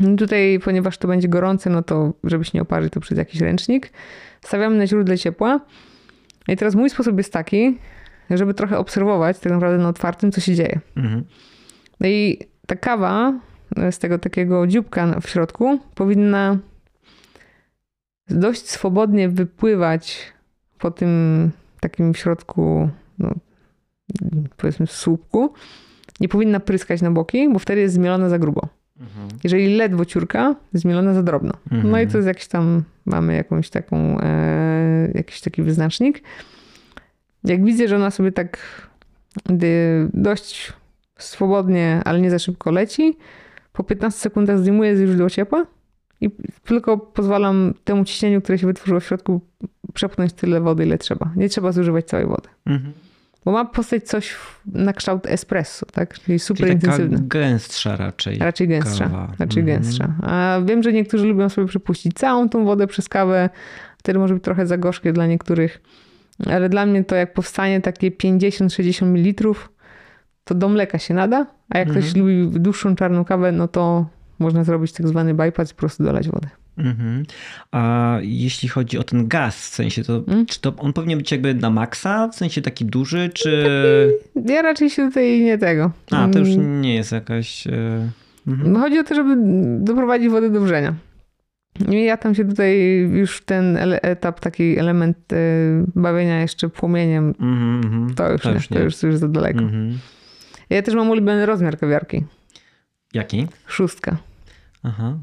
[0.00, 3.40] I Tutaj, ponieważ to będzie gorące, no to żeby się nie oparzyć, to przez jakiś
[3.40, 3.92] ręcznik.
[4.40, 5.60] Stawiamy na źródle ciepła.
[6.48, 7.78] I teraz mój sposób jest taki,
[8.30, 10.80] żeby trochę obserwować tak naprawdę na otwartym, co się dzieje.
[10.96, 11.24] Mhm.
[12.00, 12.38] No i
[12.70, 13.32] ta kawa
[13.90, 16.58] z tego takiego dzióbka w środku powinna
[18.28, 20.32] dość swobodnie wypływać
[20.78, 23.30] po tym takim w środku, no,
[24.56, 25.52] powiedzmy słupku.
[26.20, 28.68] Nie powinna pryskać na boki, bo wtedy jest zmielona za grubo.
[29.44, 31.52] Jeżeli ledwo ciurka, zmielona za drobno.
[31.70, 32.08] No i Mhm.
[32.10, 36.22] to jest jakiś tam, mamy jakąś taką, e, jakiś taki wyznacznik.
[37.44, 38.58] Jak widzę, że ona sobie tak
[40.14, 40.72] dość
[41.22, 43.16] swobodnie, ale nie za szybko leci,
[43.72, 45.66] po 15 sekundach zdejmuję z źródła ciepła
[46.20, 46.30] i
[46.64, 49.40] tylko pozwalam temu ciśnieniu, które się wytworzyło w środku,
[49.94, 51.30] przepchnąć tyle wody, ile trzeba.
[51.36, 52.48] Nie trzeba zużywać całej wody.
[52.66, 52.92] Mhm.
[53.44, 56.18] Bo ma powstać coś na kształt espresso, tak?
[56.18, 57.28] Czyli super Czyli taka intensywne.
[57.28, 58.38] gęstsza raczej.
[58.38, 59.04] Raczej gęstsza.
[59.04, 59.32] kawa.
[59.38, 59.66] Raczej Mhm.
[59.82, 60.14] gęstsza.
[60.22, 63.50] A wiem, że niektórzy lubią sobie przepuścić całą tą wodę przez kawę.
[63.98, 65.80] Wtedy może być trochę za gorzkie dla niektórych.
[66.46, 69.44] Ale dla mnie to jak powstanie takie 50-60 ml,
[70.50, 71.46] to do mleka się nada.
[71.70, 72.26] A jak ktoś Mhm.
[72.26, 74.06] lubi dłuższą czarną kawę, no to
[74.38, 76.48] można zrobić tak zwany bypass i po prostu dolać wodę.
[76.78, 77.22] Mhm.
[77.72, 80.46] A jeśli chodzi o ten gaz, w sensie to, Mm.
[80.46, 83.66] czy to on powinien być jakby na maksa, w sensie taki duży, czy...
[84.46, 85.90] Ja raczej się tutaj nie tego.
[86.10, 87.66] A, to już Mm, nie jest jakaś...
[87.66, 88.08] e,
[88.46, 88.72] Mhm.
[88.72, 89.36] No chodzi o to, żeby
[89.84, 90.94] doprowadzić wodę do wrzenia.
[91.88, 92.78] I ja tam się tutaj
[93.12, 95.36] już ten etap, taki element e,
[95.94, 98.14] bawienia jeszcze płomieniem, Mhm, mhm.
[98.14, 99.60] to już, nie, to już, to już za daleko.
[100.70, 102.24] Ja też mam ulubiony rozmiar kawiarki.
[103.14, 103.46] Jaki?
[103.66, 104.16] Szóstka.
[104.82, 105.18] Aha.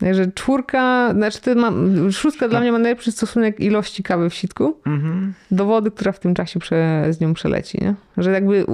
[0.00, 1.72] Także czwórka, znaczy to ma,
[2.12, 5.34] szóstka dla mnie ma najlepszy stosunek ilości kawy w sitku Mhm.
[5.50, 7.78] do wody, która w tym czasie prze, z nią przeleci.
[7.80, 7.94] Nie?
[8.16, 8.66] Że jakby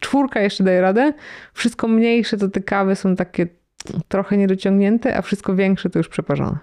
[0.00, 1.12] czwórka jeszcze daje radę,
[1.54, 3.46] wszystko mniejsze to te kawy są takie
[4.08, 6.58] trochę niedociągnięte, a wszystko większe to już przeparzone.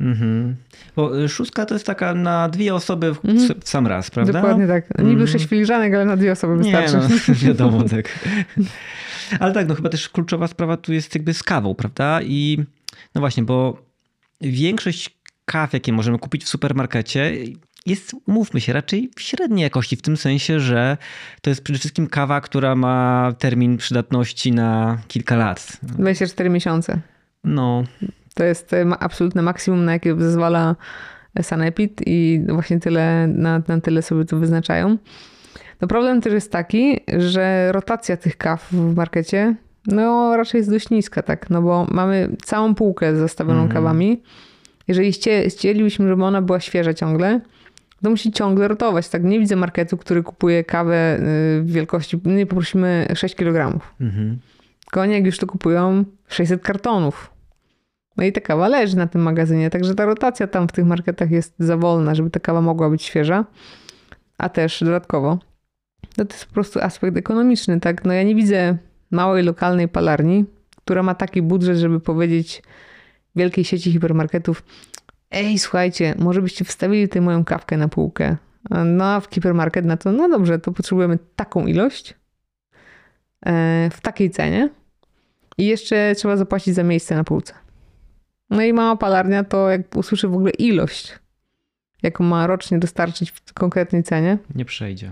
[0.00, 0.56] Mhm.
[0.96, 3.60] Bo y, szóstka to jest taka na dwie osoby w, Mhm.
[3.64, 4.32] sam raz, prawda?
[4.32, 4.98] Dokładnie tak.
[4.98, 5.26] Niby Mhm.
[5.28, 7.08] sześć filiżanek, ale na dwie osoby Nie, wystarczy.
[7.28, 8.18] no, wiadomo, tak.
[9.40, 12.20] Ale tak, no chyba też kluczowa sprawa tu jest jakby z kawą, prawda?
[12.22, 12.58] I
[13.14, 13.82] no właśnie, bo
[14.40, 17.32] większość kaw, jakie możemy kupić w supermarkecie,
[17.86, 20.96] jest, mówmy się, raczej średniej jakości, w tym sensie, że
[21.42, 25.76] to jest przede wszystkim kawa, która ma termin przydatności na kilka lat.
[25.82, 27.00] 24 miesiące.
[27.44, 27.84] No,
[28.38, 30.76] To jest e, absolutne maksimum, na jakie zezwala
[31.42, 34.96] Sanepid i właśnie tyle, na, na tyle sobie to wyznaczają.
[35.80, 39.54] No problem też jest taki, że rotacja tych kaw w markecie
[39.86, 41.50] no raczej jest dość niska, tak?
[41.50, 43.72] No bo mamy całą półkę zastawioną Mhm.
[43.74, 44.22] kawami.
[44.88, 47.40] Jeżeli chcie, chcielibyśmy, żeby ona była świeża ciągle,
[48.02, 49.08] to musi ciągle rotować.
[49.08, 51.20] Tak, nie widzę marketu, który kupuje kawę y,
[51.62, 53.80] w wielkości, nie poprosimy 6 kg.
[54.00, 54.38] mhm.
[54.96, 57.30] Oni jak już to kupują 600 kartonów.
[58.18, 61.30] No i ta kawa leży na tym magazynie, także ta rotacja tam w tych marketach
[61.30, 63.44] jest za wolna, żeby ta kawa mogła być świeża.
[64.38, 65.38] A też dodatkowo,
[66.18, 68.04] no to jest po prostu aspekt ekonomiczny, tak?
[68.04, 68.78] No ja nie widzę
[69.10, 70.44] małej lokalnej palarni,
[70.76, 72.62] która ma taki budżet, żeby powiedzieć
[73.36, 74.62] wielkiej sieci hipermarketów
[75.30, 78.36] ej, słuchajcie, może byście wstawili tę moją kawkę na półkę.
[78.84, 82.14] No a w hipermarket na to, no dobrze, to potrzebujemy taką ilość,
[83.46, 84.68] e, w takiej cenie
[85.58, 87.54] i jeszcze trzeba zapłacić za miejsce na półce.
[88.50, 91.18] No i mała palarnia to jak usłyszy w ogóle ilość,
[92.02, 95.10] jaką ma rocznie dostarczyć w konkretnej cenie, nie przejdzie.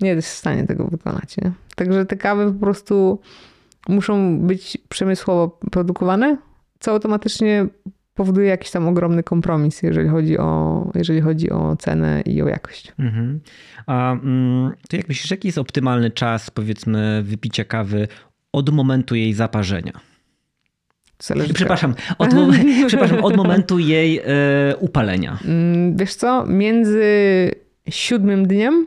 [0.00, 1.36] nie jest w stanie tego wykonać.
[1.36, 1.52] Nie?
[1.76, 3.20] Także te kawy po prostu
[3.88, 6.36] muszą być przemysłowo produkowane,
[6.80, 7.66] co automatycznie
[8.14, 12.92] powoduje jakiś tam ogromny kompromis, jeżeli chodzi o, jeżeli chodzi o cenę i o jakość.
[12.98, 13.40] Mhm.
[13.86, 18.08] A mm, to jak myślisz, jaki jest optymalny czas, powiedzmy, wypicia kawy
[18.52, 19.92] od momentu jej zaparzenia?
[21.18, 22.30] Zależy Przepraszam, od,
[22.86, 25.38] przepraszam, od momentu jej e, upalenia.
[25.44, 26.46] Mm, Wiesz co?
[26.46, 27.04] Między
[27.88, 28.86] siódmym dniem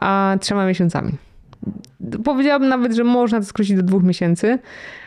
[0.00, 1.12] a trzema miesiącami.
[2.24, 4.58] Powiedziałabym nawet, że można to skrócić do dwóch miesięcy,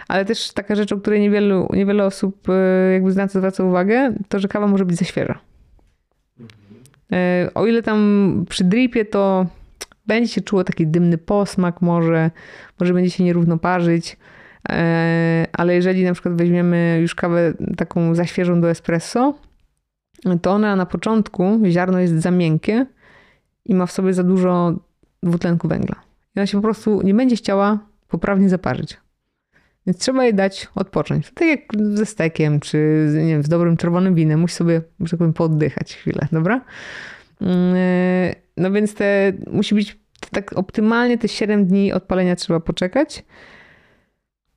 [0.08, 4.14] ale też taka rzecz, o której niewielu, niewiele osób e, jakby na to zwraca uwagę,
[4.30, 5.40] to że kawa może być za świeża.
[7.12, 9.46] E, O ile tam przy dripie to
[10.08, 12.32] będzie się czuło taki dymny posmak może,
[12.80, 14.18] może będzie się nierówno parzyć,
[15.54, 19.34] ale jeżeli na przykład weźmiemy już kawę taką za świeżą do espresso,
[20.42, 22.86] to ona na początku, ziarno jest za miękkie
[23.66, 24.74] i ma w sobie za dużo
[25.24, 25.96] dwutlenku węgla.
[26.36, 28.98] I ona się po prostu nie będzie chciała poprawnie zaparzyć.
[29.88, 31.32] Więc trzeba jej dać odpocząć.
[31.34, 31.60] Tak jak
[31.94, 34.40] ze stekiem, czy nie wiem, z dobrym czerwonym winem.
[34.40, 36.62] Musi sobie, że tak powiem, pooddychać chwilę, dobra?
[37.42, 40.00] Mm, e, No więc te, musi być
[40.32, 43.26] tak optymalnie te 7 dni odpalenia trzeba poczekać.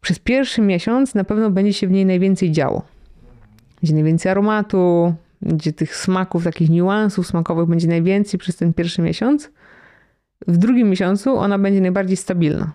[0.00, 2.82] Przez pierwszy miesiąc na pewno będzie się w niej najwięcej działo.
[3.82, 9.50] Będzie najwięcej aromatu, będzie tych smaków, takich niuansów smakowych będzie najwięcej przez ten pierwszy miesiąc.
[10.46, 12.72] W drugim miesiącu ona będzie najbardziej stabilna.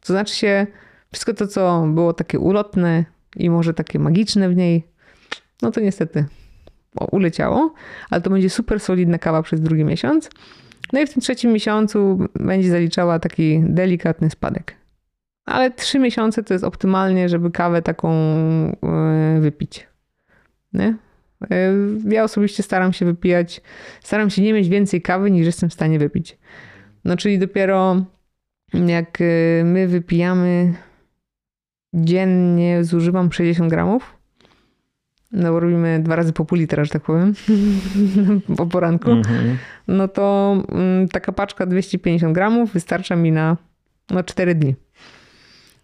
[0.00, 0.66] To znaczy się,
[1.12, 3.04] wszystko to, co było takie ulotne
[3.36, 4.86] i może takie magiczne w niej,
[5.62, 6.24] no to niestety
[7.10, 7.74] uleciało,
[8.10, 10.30] ale to będzie super solidna kawa przez drugi miesiąc.
[10.92, 14.79] No i w tym trzecim miesiącu będzie zaliczała taki delikatny spadek.
[15.50, 19.88] Ale trzy miesiące to jest optymalnie, żeby kawę taką e, wypić.
[20.72, 20.96] Nie?
[21.50, 21.74] E,
[22.08, 23.60] ja osobiście staram się wypijać,
[24.02, 26.38] staram się nie mieć więcej kawy niż jestem w stanie wypić.
[27.04, 28.04] No czyli dopiero
[28.74, 30.74] jak e, my wypijamy
[31.94, 34.16] dziennie, zużywam 60 gramów.
[35.32, 37.34] No bo robimy dwa razy po pół litra, że tak powiem,
[38.56, 39.10] po poranku.
[39.10, 39.58] Mhm.
[39.88, 43.56] No to mm, taka paczka 250 gramów wystarcza mi na
[44.10, 44.74] no, 4 dni.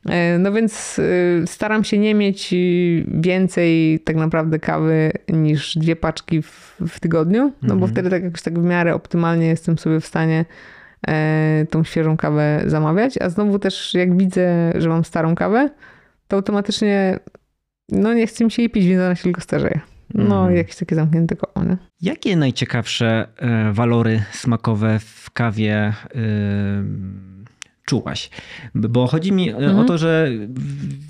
[0.09, 5.97] E, No więc y, staram się nie mieć y, więcej tak naprawdę kawy niż dwie
[5.97, 7.93] paczki w, w tygodniu, no bo Mhm.
[7.93, 10.45] wtedy tak jakoś tak w miarę optymalnie jestem sobie w stanie
[11.09, 15.71] e, tą świeżą kawę zamawiać, a znowu też jak widzę, że mam starą kawę,
[16.29, 17.19] to automatycznie
[17.89, 19.81] no nie chce mi się jej pić, więc ona się tylko starzeje.
[20.15, 20.57] No Mhm.
[20.57, 21.77] jakieś takie zamknięte koło, nie?
[22.03, 25.95] Jakie najciekawsze e, walory smakowe w kawie e,
[27.87, 28.31] czułaś?
[28.75, 29.87] Bo chodzi mi e, o Mhm.
[29.87, 30.31] to, że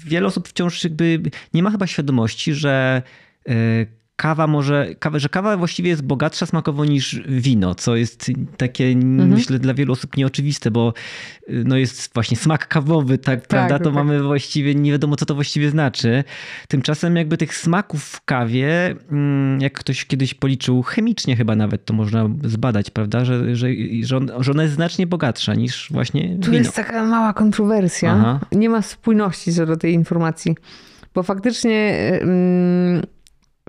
[0.07, 1.23] wiele osób wciąż jakby
[1.55, 3.03] nie ma chyba świadomości, że
[3.49, 3.53] e,
[4.17, 9.29] kawa może, kawa, że kawa właściwie jest bogatsza smakowo niż wino, co jest takie Mhm.
[9.31, 10.93] myślę dla wielu osób nieoczywiste, bo
[11.49, 13.79] e, no jest właśnie smak kawowy, tak, prawda?
[13.79, 13.95] To tak.
[13.95, 16.25] mamy właściwie, nie wiadomo co to właściwie znaczy.
[16.69, 21.95] Tymczasem jakby tych smaków w kawie, mm, jak ktoś kiedyś policzył, chemicznie chyba nawet to
[21.95, 23.25] można zbadać, prawda?
[23.25, 23.69] Że, że,
[24.03, 26.59] że, on, że ona jest znacznie bogatsza niż właśnie Tu wino.
[26.59, 28.13] jest taka mała kontrowersja.
[28.13, 28.41] Aha.
[28.53, 30.55] Nie ma spójności co do tej informacji,
[31.15, 33.03] bo faktycznie mm,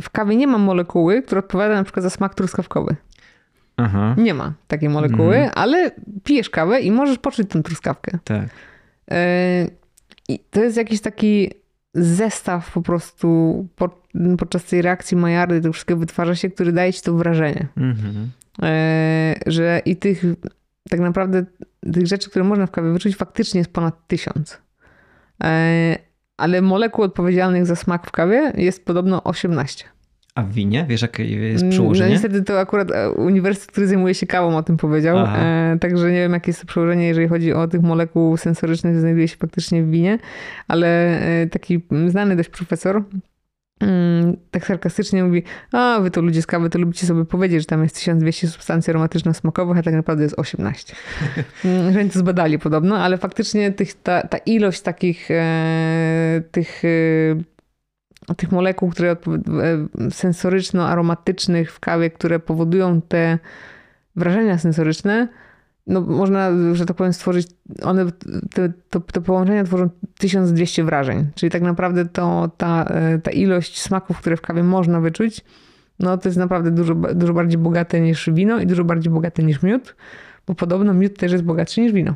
[0.01, 2.95] w kawie nie ma molekuły, która odpowiada na przykład za smak truskawkowy.
[3.77, 5.51] Aha, Nie ma takiej molekuły, Mhm.
[5.55, 5.91] ale
[6.23, 8.19] pijesz kawę i możesz poczuć tę truskawkę.
[8.23, 8.49] tak.
[9.07, 9.15] Yy,
[10.29, 11.51] I to jest jakiś taki
[11.93, 14.01] zestaw po prostu po,
[14.37, 17.67] podczas tej reakcji Maillard tego wszystkiego wytwarza się, który daje ci to wrażenie.
[17.77, 18.31] Mhm.
[18.63, 20.23] E, że i tych
[20.89, 21.45] tak naprawdę
[21.93, 24.61] tych rzeczy, które można w kawie wyczuć, faktycznie jest ponad tysiąc.
[26.37, 29.85] Ale molekuł odpowiedzialnych za smak w kawie jest podobno 18.
[30.35, 30.85] A w winie?
[30.89, 32.11] Wiesz, jakie jest No przełożenie?
[32.11, 36.17] niestety to akurat e, uniwersytet, który zajmuje się kawą o tym powiedział, e, także nie
[36.19, 39.89] wiem jakie jest to przełożenie, jeżeli chodzi o tych molekuł sensorycznych, znajduje się faktycznie w
[39.89, 40.19] winie,
[40.67, 40.87] ale
[41.19, 43.03] e, taki znany dość profesor
[43.79, 47.65] mm, tak sarkastycznie mówi, a wy to ludzie z kawy, to lubicie sobie powiedzieć, że
[47.65, 50.95] tam jest 1200 substancji aromatyczno-smakowych, a tak naprawdę jest 18.
[51.65, 56.85] Mm, że oni to zbadali podobno, ale faktycznie tych, ta, ta ilość takich e, tych
[56.85, 57.57] e,
[58.35, 59.17] tych molekuł, które e,
[60.11, 63.39] sensoryczno-aromatycznych w kawie, które powodują te
[64.15, 65.27] wrażenia sensoryczne,
[65.87, 67.47] no można, że tak powiem, stworzyć,
[67.83, 68.05] one,
[68.53, 73.81] te, to, te połączenia tworzą 1200 wrażeń, czyli tak naprawdę to, ta, e, ta ilość
[73.81, 75.41] smaków, które w kawie można wyczuć,
[75.99, 79.63] no to jest naprawdę dużo, dużo bardziej bogate niż wino i dużo bardziej bogate niż
[79.63, 79.95] miód,
[80.47, 82.13] bo podobno miód też jest bogatszy niż wino.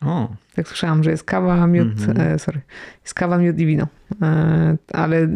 [0.00, 2.20] O, Tak słyszałam, że jest kawa, miód, Mhm.
[2.34, 2.60] e, sorry,
[3.02, 3.86] jest kawa, miód i wino.
[4.22, 5.28] E, ale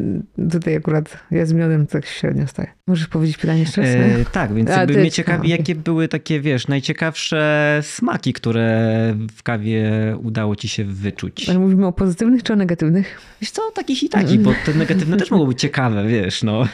[0.53, 2.69] tutaj akurat ja z miodem tak średnio staję.
[2.87, 5.51] Możesz powiedzieć pytanie jeszcze e, tak, więc jakby ty- mnie ciekawi, okej.
[5.51, 8.93] jakie były takie, wiesz, najciekawsze smaki, które
[9.37, 9.91] w kawie
[10.23, 11.49] udało ci się wyczuć.
[11.49, 13.21] Ale mówimy o pozytywnych czy o negatywnych?
[13.41, 16.67] Wiesz co, takich i takich, bo te negatywne też mogą być ciekawe, wiesz, no.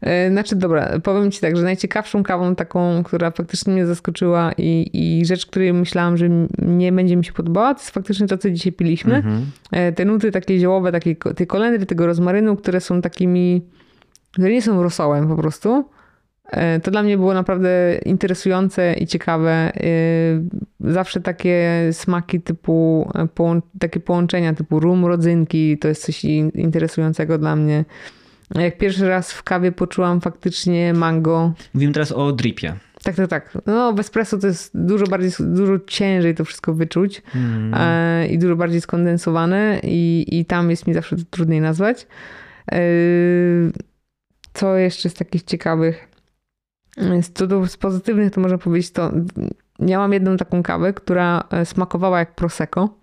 [0.00, 4.90] E, Znaczy, dobra, powiem ci tak, że najciekawszą kawą taką, która faktycznie mnie zaskoczyła i,
[4.92, 6.28] i rzecz, której myślałam, że
[6.58, 9.14] nie będzie mi się podobała, to jest faktycznie to, co dzisiaj piliśmy.
[9.16, 9.46] Mhm.
[9.72, 13.62] E, Te nuty takie ziołowe, takie, tej kolendry, tego rozmarynu, które są takimi,
[14.32, 15.84] które nie są rosołem po prostu.
[16.50, 19.72] E, To dla mnie było naprawdę interesujące i ciekawe.
[20.80, 23.08] Zawsze takie smaki typu,
[23.78, 27.84] takie połączenia typu rum, rodzynki, to jest coś in- interesującego dla mnie.
[28.54, 32.74] Jak pierwszy raz w kawie poczułam faktycznie mango, Mówimy teraz o dripie.
[33.02, 33.58] tak, tak, tak.
[33.66, 37.74] No w espresso to jest dużo bardziej, dużo ciężej to wszystko wyczuć Mhm.
[37.74, 42.06] e, i dużo bardziej skondensowane i, i tam jest mi zawsze to trudniej nazwać.
[42.72, 42.78] E,
[44.54, 46.08] Co jeszcze z takich ciekawych?
[47.22, 49.12] Z, do, z pozytywnych to można powiedzieć to,
[49.80, 52.94] miałam jedną taką kawę, która e, smakowała jak prosecco,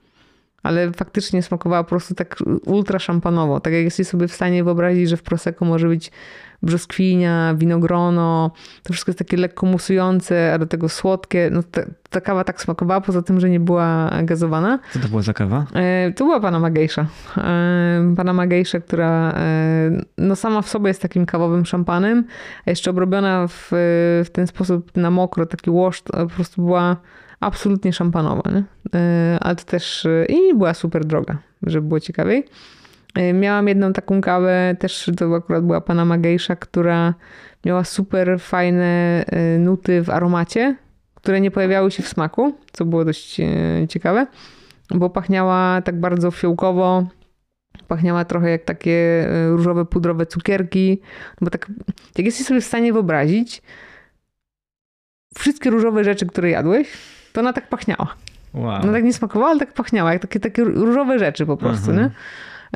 [0.63, 2.35] ale faktycznie smakowała po prostu tak
[2.65, 3.59] ultra szampanowo.
[3.59, 6.11] Tak jak jesteś sobie w stanie wyobrazić, że w prosecco może być
[6.61, 8.51] brzoskwinia, winogrono,
[8.83, 11.49] to wszystko jest takie lekko musujące, a do tego słodkie.
[11.51, 14.79] No ta, ta kawa tak smakowała, poza tym, że nie była gazowana.
[14.93, 15.65] Co to była za kawa?
[15.75, 17.05] E, To była Panama Geisha.
[17.37, 22.23] E, Panama Geisha, która e, no sama w sobie jest takim kawowym szampanem,
[22.65, 23.67] a jeszcze obrobiona w,
[24.25, 26.97] w ten sposób na mokro, taki wash, po prostu była
[27.39, 28.51] absolutnie szampanowa.
[28.51, 28.63] Nie?
[29.41, 32.45] Ale to też e, i była super droga, żeby było ciekawiej.
[33.15, 37.13] E, Miałam jedną taką kawę, też to akurat była Panama Geisha, która
[37.65, 40.75] miała super fajne e, nuty w aromacie,
[41.15, 43.41] które nie pojawiały się w smaku, co było dość
[43.89, 44.27] ciekawe.
[44.89, 47.07] bo pachniała tak bardzo fiołkowo.
[47.87, 51.01] Pachniała trochę jak takie różowe, pudrowe cukierki.
[51.41, 51.71] Bo tak,
[52.17, 53.61] jak jesteś sobie w stanie wyobrazić,
[55.35, 56.87] wszystkie różowe rzeczy, które jadłeś,
[57.33, 58.07] to ona tak pachniała.
[58.53, 58.79] Wow.
[58.85, 62.09] No tak nie smakowała, ale tak pachniała, jak takie, takie różowe rzeczy po prostu, Mhm.
[62.09, 62.11] nie?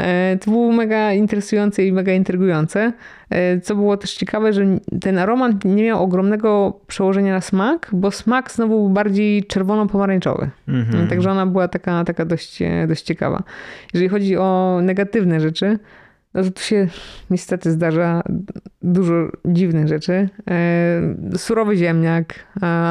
[0.04, 2.94] E, To było mega interesujące i mega intrygujące.
[3.30, 4.66] E, Co było też ciekawe, że
[5.02, 10.50] ten aromat nie miał ogromnego przełożenia na smak, bo smak znowu był bardziej czerwono-pomarańczowy.
[10.68, 11.08] Mhm.
[11.08, 13.44] Także ona była taka, taka dość, e, dość ciekawa.
[13.94, 15.80] Jeżeli chodzi o negatywne rzeczy,
[16.38, 16.88] no to tu się
[17.30, 18.24] niestety zdarza
[18.82, 19.14] dużo
[19.46, 20.30] dziwnych rzeczy.
[20.50, 22.46] E, Surowy ziemniak,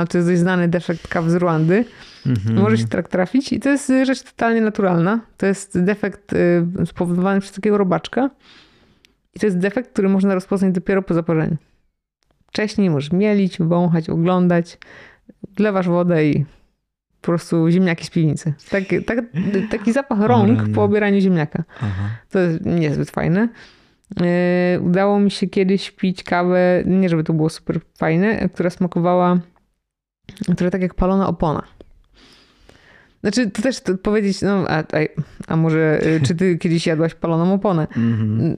[0.08, 1.84] to jest dość znany defekt kaw z Ruandy.
[2.26, 2.56] Mhm.
[2.56, 5.20] Może się tak trafić i to jest rzecz totalnie naturalna.
[5.36, 8.30] To jest defekt y, spowodowany przez takiego robaczka
[9.34, 11.56] i to jest defekt, który można rozpoznać dopiero po zaparzeniu.
[12.46, 14.78] Wcześniej możesz mielić, wąchać, oglądać,
[15.56, 16.44] wlewasz wodę i
[17.26, 18.54] po prostu ziemniaki z piwnicy.
[18.70, 19.18] Taki, tak,
[19.70, 21.64] taki zapach rąk po obieraniu ziemniaka.
[21.80, 22.08] Aha.
[22.30, 23.48] To jest niezbyt fajne.
[24.20, 29.38] Yy, Udało mi się kiedyś pić kawę, nie żeby to było super fajne, która smakowała,
[30.54, 31.62] która tak jak palona opona.
[33.26, 34.84] Znaczy, to też to powiedzieć, no, a, a,
[35.46, 37.86] a może y, czy ty kiedyś jadłaś paloną oponę?
[37.96, 38.56] Mhm.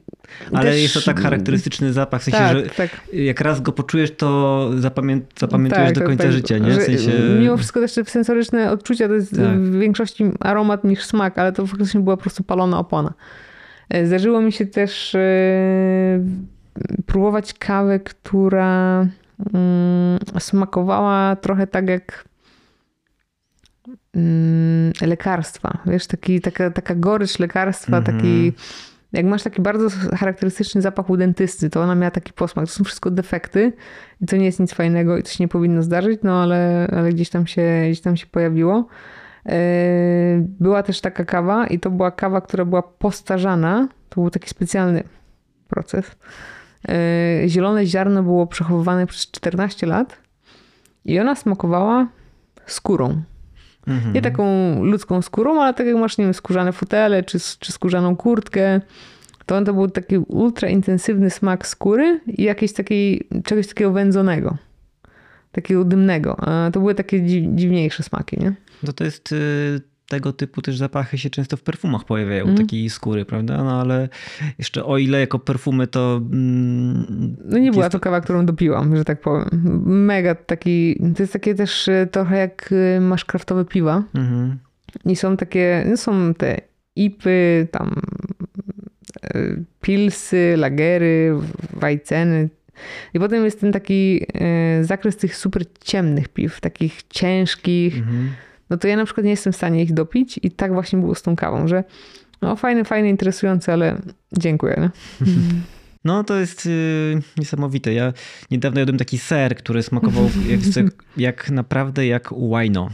[0.53, 2.91] Ale Też- jest to tak charakterystyczny zapach, w sensie, tak, że tak.
[3.13, 6.71] jak raz go poczujesz, to zapamię zapamiętujesz tak, do końca życia, nie?
[6.71, 7.11] W że sensie...
[7.41, 9.61] Mimo wszystko też te sensoryczne odczucia to jest Tak.
[9.61, 13.13] w większości aromat niż smak, ale to faktycznie była po prostu palona opona.
[13.91, 15.19] E, Zdarzyło mi się też e,
[17.07, 19.07] próbować kawę, która
[19.55, 22.28] mm, smakowała trochę tak jak
[25.01, 25.79] lekarstwa.
[25.87, 28.17] Wiesz, taki, taka, taka gorycz lekarstwa, Mhm.
[28.19, 28.53] taki
[29.13, 32.67] jak masz taki bardzo charakterystyczny zapach u dentysty, to ona miała taki posmak.
[32.67, 33.73] To są wszystko defekty
[34.21, 37.13] i to nie jest nic fajnego i to się nie powinno zdarzyć, no ale, ale
[37.13, 38.87] gdzieś, tam się, gdzieś tam się pojawiło.
[39.47, 39.53] Yy,
[40.61, 43.89] Była też taka kawa i to była kawa, która była postarzana.
[44.09, 45.03] To był taki specjalny
[45.69, 46.17] proces.
[47.43, 50.19] Yy, Zielone ziarno było przechowywane przez 14 lat
[51.05, 52.09] i ona smakowała
[52.67, 53.23] skórą.
[53.89, 54.13] Mhm.
[54.13, 54.45] Nie taką
[54.85, 58.81] ludzką skórą, ale tak jak masz, nie wiem, skórzane fotele czy, czy skórzaną kurtkę.
[59.47, 64.57] To on to był taki ultra intensywny smak skóry i jakiejś takiej, czegoś takiego wędzonego.
[65.53, 66.37] Takiego dymnego.
[66.41, 68.53] A to były takie dzi- dziwniejsze smaki, nie?
[68.83, 72.59] No to jest y, tego typu też zapachy się często w perfumach pojawiają, Mhm.
[72.59, 73.65] takiej skóry, prawda?
[73.65, 74.09] No ale
[74.59, 76.21] jeszcze o ile jako perfumy to...
[76.33, 79.49] Mm, No nie była jest to kawa, którą dopiłam, że tak powiem.
[79.87, 84.03] Mega taki, to jest takie też e, trochę jak e, masz kraftowe piwa.
[84.15, 84.59] Mhm.
[85.05, 86.61] I są takie, no są te
[86.97, 87.95] ipy, tam
[89.23, 89.39] e,
[89.81, 91.35] pilsy, lagery,
[91.73, 92.49] wajceny.
[93.15, 94.27] I potem jest ten taki
[94.83, 97.99] zakres tych super ciemnych piw, takich ciężkich.
[97.99, 98.29] Mhm.
[98.71, 101.15] No to ja na przykład nie jestem w stanie ich dopić i tak właśnie było
[101.15, 101.85] z tą kawą, że
[102.43, 103.99] no fajne, fajne, interesujące, ale
[104.39, 104.81] dziękuję.
[104.81, 105.27] Nie?
[106.05, 107.93] No to jest y, niesamowite.
[107.93, 108.13] Ja
[108.51, 110.61] niedawno jadłem taki ser, który smakował jak,
[111.17, 112.89] jak naprawdę jak wino.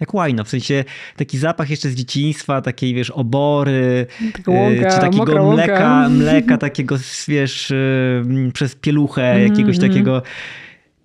[0.00, 0.84] Jak wino, w sensie
[1.16, 4.06] taki zapach jeszcze z dzieciństwa, takiej wiesz, obory,
[4.46, 5.66] łąka, y, czy takiego mokra łąka.
[5.66, 6.96] mleka, mleka takiego
[7.28, 8.22] wiesz, y,
[8.54, 9.92] przez pieluchę, Mhm, jakiegoś mhm.
[9.92, 10.22] takiego.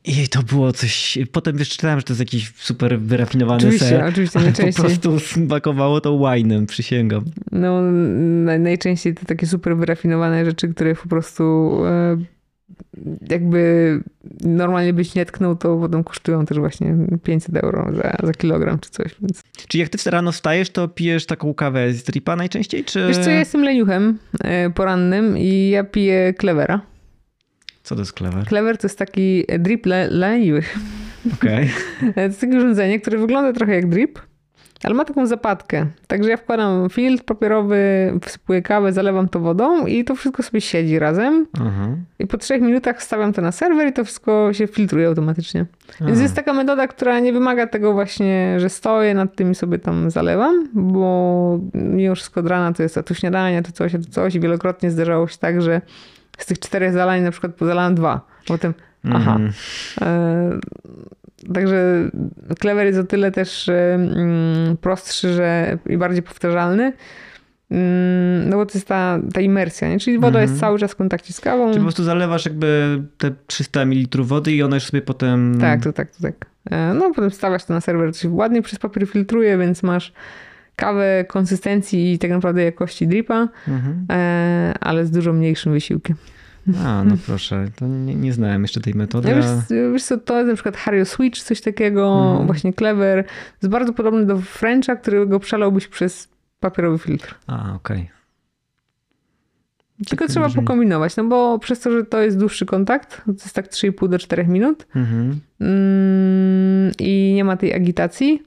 [0.06, 1.18] I to było coś.
[1.32, 4.04] Potem wiesz, czytałem, że to jest jakiś super wyrafinowany Oczywiście, ser.
[4.04, 4.84] oczywiście, Ale po najczęściej.
[4.86, 7.26] prostu smakowało to winem, przysięgam.
[7.52, 11.44] No, na- najczęściej to takie super wyrafinowane rzeczy, które po prostu
[11.86, 12.18] e,
[13.30, 14.00] jakby
[14.42, 18.90] normalnie byś nie tknął, to potem kosztują też właśnie 500 euro za, za kilogram czy
[18.90, 19.16] coś.
[19.22, 19.44] Więc.
[19.68, 23.08] Czy jak ty rano wstajesz, to pijesz taką kawę z dripa najczęściej, czy...
[23.08, 26.82] Wiesz co, ja jestem leniuchem e, porannym i ja piję klewera.
[27.84, 28.46] Co to jest clever?
[28.46, 30.76] Klewer to jest taki drip le- leniwych.
[31.34, 31.70] Okej.
[32.16, 34.20] To jest takie urządzenie, które wygląda trochę jak drip,
[34.84, 35.86] ale ma taką zapadkę.
[36.08, 41.00] Także ja wkładam filtr papierowy, wsypuję kawę, zalewam to wodą i to wszystko sobie siedzi
[41.00, 41.48] razem.
[41.54, 41.88] Aha.
[42.20, 45.66] I po trzech minutach wstawiam to na serwer i to wszystko się filtruje automatycznie.
[46.02, 46.22] Więc A.
[46.22, 50.10] jest taka metoda, która nie wymaga tego właśnie, że stoję nad tym i sobie tam
[50.12, 54.06] zalewam, bo mimo wszystko od rana to jest a tu śniadanie, to coś, a tu
[54.10, 55.82] coś i wielokrotnie zdarzało się tak, że
[56.38, 58.28] z tych czterech zalań na przykład pozalałam dwa.
[58.48, 58.74] Potem,
[59.12, 59.36] aha.
[59.36, 59.52] Mhm.
[60.02, 60.60] E,
[61.54, 62.10] Także
[62.62, 66.94] Clever jest o tyle też e, mm, prostszy że, i bardziej powtarzalny.
[67.72, 70.00] Mm, No bo to jest ta, ta imersja, nie?
[70.00, 70.44] czyli woda Mhm.
[70.50, 71.70] jest cały czas w kontakcie z kawą.
[71.72, 75.58] Czy po prostu zalewasz jakby te 300 ml wody i ona już sobie potem...
[75.62, 76.34] Tak, to tak, to tak.
[76.72, 80.14] E, No potem stawiasz to na serwer, to się ładnie przez papier filtruje, więc masz
[80.76, 84.06] kawę konsystencji i tak naprawdę jakości dripa, Mhm.
[84.12, 86.16] e, ale z dużo mniejszym wysiłkiem.
[86.86, 89.30] A, no proszę, to nie, nie znałem jeszcze tej metody.
[89.30, 89.48] Ja a- wiesz,
[89.94, 92.46] wiesz co, to jest na przykład Hario Switch, coś takiego, Mhm.
[92.48, 93.24] właśnie Clever.
[93.62, 97.36] Jest bardzo podobny do Frencha, którego przelałbyś przez papierowy filtr.
[97.48, 98.10] A, okej.
[100.10, 100.62] Tylko Tak trzeba brzmi.
[100.62, 104.20] pokombinować, no bo przez to, że to jest dłuższy kontakt, to jest tak 3,5 do
[104.20, 105.40] 4 minut Mhm.
[105.62, 108.44] mm, i nie ma tej agitacji,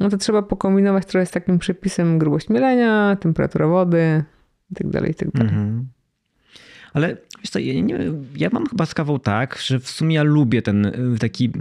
[0.00, 4.24] no to trzeba pokombinować trochę z takim przepisem grubość mielenia, temperatura wody
[4.70, 5.28] i tak dalej, i tak.
[5.34, 5.88] Mhm.
[6.94, 7.98] Ale wiesz co, ja, nie,
[8.36, 11.52] ja mam chyba z kawą tak, że w sumie ja lubię ten y, taki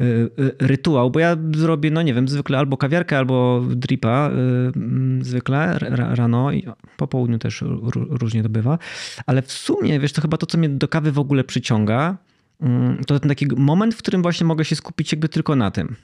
[0.00, 4.30] y, y, rytuał, bo ja zrobię, no nie wiem, zwykle albo kawiarkę, albo dripa
[4.76, 6.66] mm, zwykle ra, rano i
[6.96, 8.78] po południu też ró- różnie to bywa,
[9.26, 12.16] ale w sumie, wiesz, to chyba to, co mnie do kawy w ogóle przyciąga,
[12.60, 15.96] mm, to ten taki moment, w którym właśnie mogę się skupić jakby tylko na tym.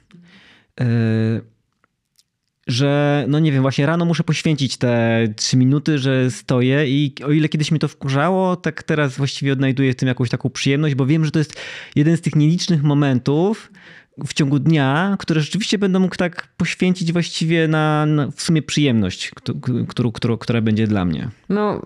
[2.67, 7.31] Że no nie wiem, właśnie rano muszę poświęcić te trzy minuty, że stoję i o
[7.31, 11.05] ile kiedyś mi to wkurzało, tak teraz właściwie odnajduję w tym jakąś taką przyjemność, bo
[11.05, 11.61] wiem, że to jest
[11.95, 13.71] jeden z tych nielicznych momentów
[14.25, 19.31] w ciągu dnia, które rzeczywiście będę mógł tak poświęcić właściwie na, na w sumie przyjemność,
[19.87, 21.29] którą, która będzie dla mnie.
[21.49, 21.81] No,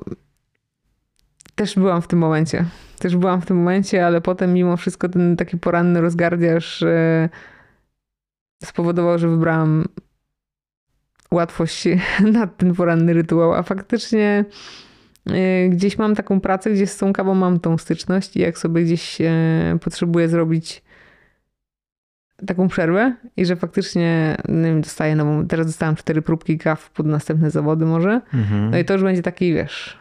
[1.55, 2.65] też byłam w tym momencie.
[2.99, 7.29] Też byłam w tym momencie, ale potem mimo wszystko ten taki poranny rozgardiaż e,
[8.63, 9.85] spowodował, że wybrałam
[11.31, 11.87] łatwość
[12.33, 14.45] na ten poranny rytuał, a faktycznie
[15.29, 18.83] e, gdzieś mam taką pracę, gdzie z tą kawą mam tą styczność i jak sobie
[18.83, 20.83] gdzieś e, potrzebuję zrobić
[22.47, 27.05] taką przerwę i że faktycznie nie wiem, dostaję nową, teraz dostałam cztery próbki kaw pod
[27.05, 28.71] następne zawody może, Mhm.
[28.71, 29.97] no i to już będzie taki, wiesz,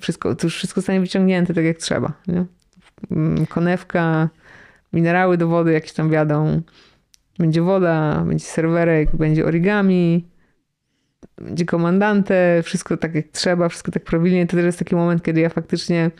[0.00, 2.12] wszystko, to już wszystko zostanie wyciągnięte tak jak trzeba.
[2.28, 2.44] Nie?
[3.10, 4.28] Mm, Konewka,
[4.92, 6.62] minerały do wody jakieś tam wiadą.
[7.38, 10.28] Będzie woda, będzie serwerek, będzie origami,
[11.40, 14.46] będzie komandante, wszystko tak jak trzeba, wszystko tak prawidłnie.
[14.46, 16.10] To też jest taki moment, kiedy ja faktycznie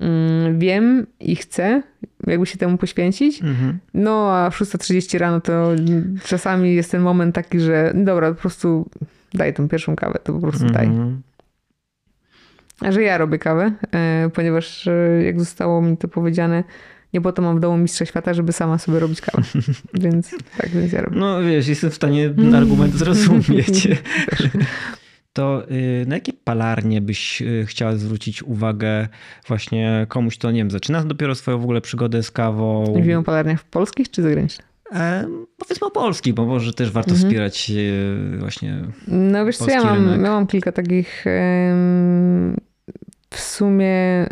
[0.00, 1.82] mm, wiem i chcę
[2.26, 3.42] jakby się temu poświęcić.
[3.42, 3.78] Mhm.
[3.94, 5.70] No a 6.30 rano to
[6.24, 8.90] czasami jest ten moment taki, że dobra, po prostu
[9.34, 10.86] daj tą pierwszą kawę, to po prostu daj.
[10.86, 11.22] Mhm.
[12.80, 16.64] A że ja robię kawę, e, ponieważ e, jak zostało mi to powiedziane,
[17.14, 19.42] nie po to mam w domu mistrza świata, żeby sama sobie robić kawę.
[20.02, 21.16] więc tak, więc ja robię.
[21.18, 23.88] No wiesz, jestem w stanie argument zrozumieć.
[25.32, 29.08] To y, na jakie palarnie byś y, chciała zwrócić uwagę
[29.48, 32.84] właśnie komuś, kto nie wiem, zaczyna dopiero swoją w ogóle przygodę z kawą?
[32.96, 34.68] Mówimy o palarniach polskich czy zagranicznych?
[34.94, 35.24] E,
[35.58, 37.28] powiedzmy o polskich, bo może też warto Mhm.
[37.28, 37.70] wspierać
[38.34, 38.78] e, właśnie.
[39.08, 42.56] No wiesz co, ja mam, ja mam kilka takich em,
[43.30, 44.26] w sumie,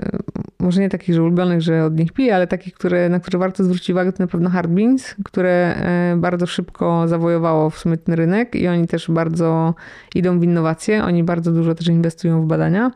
[0.60, 3.64] może nie takich, że ulubionych, że od nich piję, ale takich, które, na które warto
[3.64, 8.14] zwrócić uwagę, to na pewno Hard Beans, które e, bardzo szybko zawojowało w sumie ten
[8.14, 9.74] rynek i oni też bardzo
[10.14, 12.90] idą w innowacje, oni bardzo dużo też inwestują w badania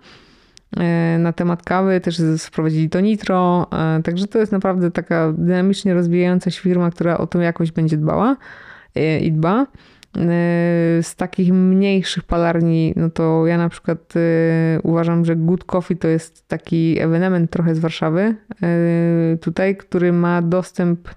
[0.77, 5.95] e, na temat kawy, też wprowadzili to nitro, e, także to jest naprawdę taka dynamicznie
[5.95, 8.37] rozwijająca się firma, która o tą jakość będzie dbała
[9.21, 9.67] i dba.
[10.17, 15.97] E, Z takich mniejszych palarni, no to ja na przykład e, uważam, że Good Coffee
[15.97, 21.09] to jest taki ewenement trochę z Warszawy e, tutaj, który ma dostęp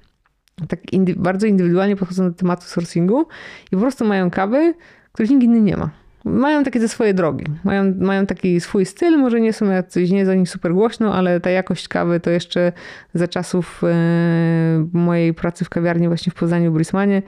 [0.68, 3.28] tak indy- bardzo indywidualnie podchodzą do tematu sourcingu
[3.72, 4.74] i po prostu mają kawy,
[5.12, 5.90] których nikt inny nie ma.
[6.26, 7.46] Mają takie ze swoje drogi.
[7.64, 11.40] Mają, mają taki swój styl, może nie są jacyś, nie o nich super głośno, ale
[11.40, 12.72] ta jakość kawy to jeszcze
[13.14, 17.22] za czasów e, mojej pracy w kawiarni właśnie w Poznaniu, w Brismanie,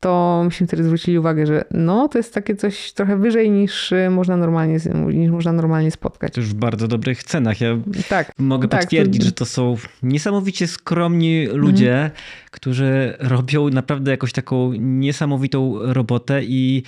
[0.00, 4.10] to myśmy wtedy zwrócili uwagę, że no, to jest takie coś trochę wyżej niż e,
[4.10, 4.78] można normalnie,
[5.14, 6.32] niż można normalnie spotkać.
[6.32, 7.60] Też w bardzo dobrych cenach.
[7.60, 7.68] Ja
[8.08, 8.32] Tak.
[8.38, 12.10] mogę Tak, potwierdzić, to- że to są niesamowicie skromni ludzie,
[12.50, 16.82] którzy robią naprawdę jakąś taką niesamowitą robotę i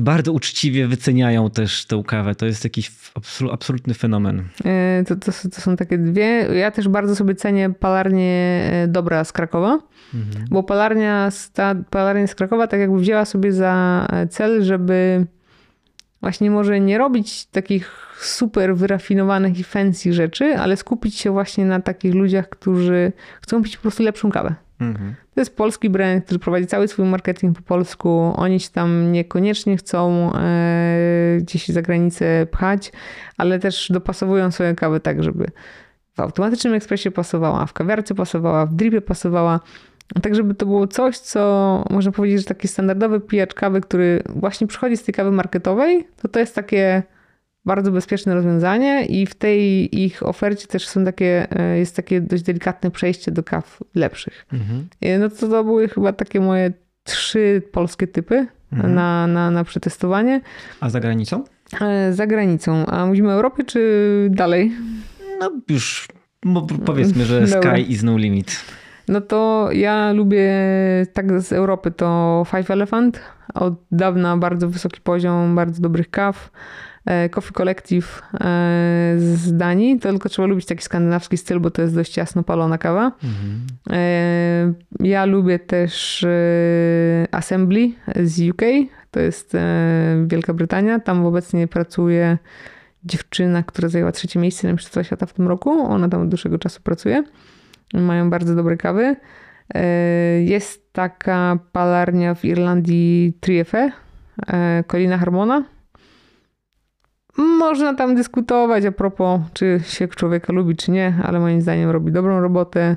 [0.00, 2.34] bardzo uczciwie wyceniają też tę kawę.
[2.34, 4.44] To jest jakiś absolu- absolutny fenomen.
[4.64, 6.24] E, To, to, to są takie dwie.
[6.58, 8.32] Ja też bardzo sobie cenię palarnię
[8.72, 9.78] e, Dobra z Krakowa,
[10.14, 10.44] Mhm.
[10.50, 15.26] bo palarnia z, ta palarnia z Krakowa tak jakby wzięła sobie za e, cel, żeby
[16.20, 21.80] właśnie może nie robić takich super wyrafinowanych i fancy rzeczy, ale skupić się właśnie na
[21.80, 23.12] takich ludziach, którzy
[23.42, 24.54] chcą pić po prostu lepszą kawę.
[24.80, 25.14] Mhm.
[25.34, 28.32] To jest polski brand, który prowadzi cały swój marketing po polsku.
[28.36, 32.92] Oni się tam niekoniecznie chcą e, gdzieś za granicę pchać,
[33.36, 35.46] ale też dopasowują swoją kawę tak, żeby
[36.16, 39.60] w automatycznym ekspresie pasowała, w kawiarce pasowała, w dripie pasowała.
[40.22, 44.66] Tak, żeby to było coś, co można powiedzieć, że taki standardowy pijacz kawy, który właśnie
[44.66, 47.02] przychodzi z tej kawy marketowej, to to jest takie
[47.68, 52.42] bardzo bezpieczne rozwiązanie i w tej ich ofercie też są takie, e, jest takie dość
[52.42, 54.46] delikatne przejście do kaw lepszych.
[54.52, 54.88] Mhm.
[55.00, 56.72] E, No to to były chyba takie moje
[57.04, 58.94] trzy polskie typy Mhm.
[58.94, 60.40] na, na, na przetestowanie.
[60.80, 61.44] A za granicą?
[61.80, 62.86] E, Za granicą.
[62.86, 63.80] A mówimy o Europie czy
[64.30, 64.72] dalej?
[65.40, 66.08] No już
[66.84, 67.72] powiedzmy, że Dobra.
[67.72, 68.60] sky is no limit.
[69.08, 70.50] No to ja lubię
[71.12, 73.20] tak z Europy to Five Elephant.
[73.54, 76.50] Od dawna bardzo wysoki poziom, bardzo dobrych kaw.
[77.08, 78.38] E, Coffee Collective e,
[79.18, 80.00] z Danii.
[80.00, 83.12] To tylko trzeba lubić taki skandynawski styl, bo to jest dość jasno palona kawa.
[83.24, 83.66] Mhm.
[83.90, 86.26] E, Ja lubię też
[87.30, 87.90] Assembly
[88.24, 88.62] z UK.
[89.10, 89.56] To jest
[90.26, 91.00] Wielka Brytania.
[91.00, 92.38] Tam obecnie pracuje
[93.04, 95.70] dziewczyna, która zajęła trzecie miejsce na Mistrzostwa Świata w tym roku.
[95.70, 97.24] Ona tam od dłuższego czasu pracuje.
[97.94, 99.16] Mają bardzo dobre kawy.
[100.44, 103.92] Jest taka palarnia w Irlandii Triefe,
[104.90, 105.64] Colina Harmona.
[107.38, 112.12] Można tam dyskutować a propos, czy się człowieka lubi, czy nie, ale moim zdaniem robi
[112.12, 112.96] dobrą robotę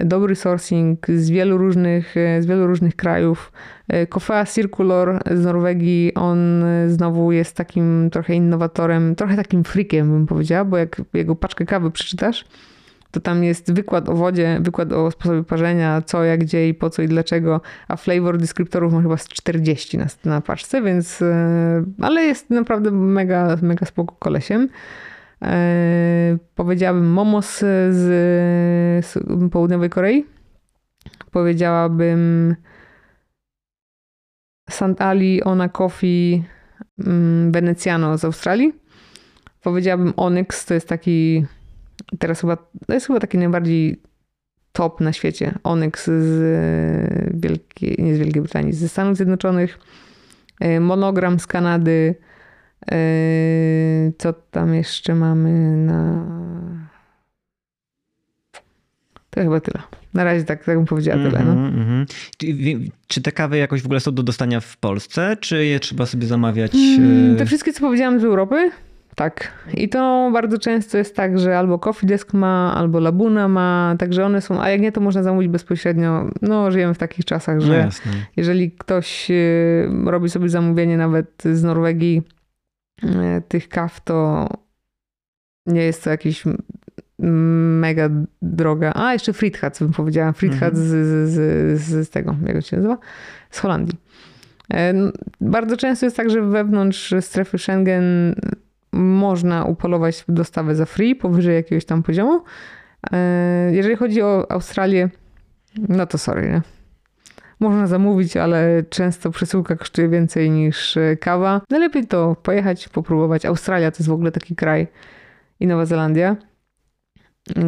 [0.00, 3.52] dobry sourcing z wielu różnych, z wielu różnych krajów.
[4.08, 10.64] Kofea Circulor z Norwegii, on znowu jest takim trochę innowatorem, trochę takim freakiem bym powiedziała,
[10.64, 12.44] bo jak jego paczkę kawy przeczytasz,
[13.10, 16.90] to tam jest wykład o wodzie, wykład o sposobie parzenia, co, jak, gdzie i po
[16.90, 21.84] co i dlaczego, a flavor deskriptorów ma chyba z 40 na, na paczce, więc, e,
[22.00, 24.68] ale jest naprawdę mega, mega spoko kolesiem.
[25.42, 28.00] E, powiedziałabym Momos z,
[29.06, 29.18] z
[29.52, 30.26] południowej Korei.
[31.30, 32.54] Powiedziałabym
[34.70, 36.44] Santali Ona Coffee
[37.06, 38.72] mm, Veneciano z Australii.
[39.62, 41.44] Powiedziałabym Onyx, to jest taki
[42.18, 42.56] teraz chyba,
[42.86, 44.00] to jest chyba taki najbardziej
[44.72, 45.54] top na świecie.
[45.64, 49.78] Onyx z Wielkiej, nie z Wielkiej Brytanii, ze Stanów Zjednoczonych.
[50.60, 52.14] E, Monogram z Kanady.
[52.90, 52.96] Yy,
[54.18, 56.24] Co tam jeszcze mamy na.
[59.30, 59.82] To chyba tyle.
[60.14, 61.44] Na razie tak, tak bym powiedziała tyle.
[61.44, 61.52] No.
[61.52, 62.06] Mhm, mhm.
[62.36, 65.80] Czy, wie- czy te kawy jakoś w ogóle są do dostania w Polsce, czy je
[65.80, 66.72] trzeba sobie zamawiać?
[66.74, 68.70] Mm, e, Te wszystkie, co powiedziałam z Europy,
[69.14, 69.52] tak.
[69.74, 74.24] I to bardzo często jest tak, że albo Coffee Desk ma, albo Labuna ma, także
[74.26, 76.30] one są, a jak nie, to można zamówić bezpośrednio.
[76.42, 78.12] No, żyjemy w takich czasach, że jasne.
[78.36, 82.22] jeżeli ktoś y, robi sobie zamówienie nawet z Norwegii
[83.04, 83.08] y,
[83.48, 84.48] tych kaw, to
[85.66, 86.44] nie jest to jakiś
[87.18, 88.08] mega
[88.42, 88.92] droga.
[88.94, 90.32] A, jeszcze Friedhat, co bym powiedziała.
[90.32, 90.86] Friedhat Mhm.
[90.86, 90.88] z,
[91.30, 92.98] z, z, z tego, jak się nazywa?
[93.50, 93.98] Z Holandii.
[94.74, 94.94] E,
[95.40, 98.34] Bardzo często jest tak, że wewnątrz strefy Schengen
[98.92, 102.42] można upolować dostawę za free powyżej jakiegoś tam poziomu.
[103.12, 105.08] E, Jeżeli chodzi o Australię,
[105.88, 106.62] no to sorry, nie?
[107.60, 111.60] Można zamówić, ale często przesyłka kosztuje więcej niż e, kawa.
[111.70, 113.46] Najlepiej to pojechać, popróbować.
[113.46, 114.86] Australia to jest w ogóle taki kraj
[115.60, 116.36] i Nowa Zelandia,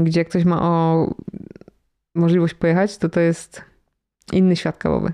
[0.05, 1.07] gdzie jak ktoś ma o
[2.15, 3.65] możliwość pojechać, to to jest
[4.33, 5.13] inny świat kawowy.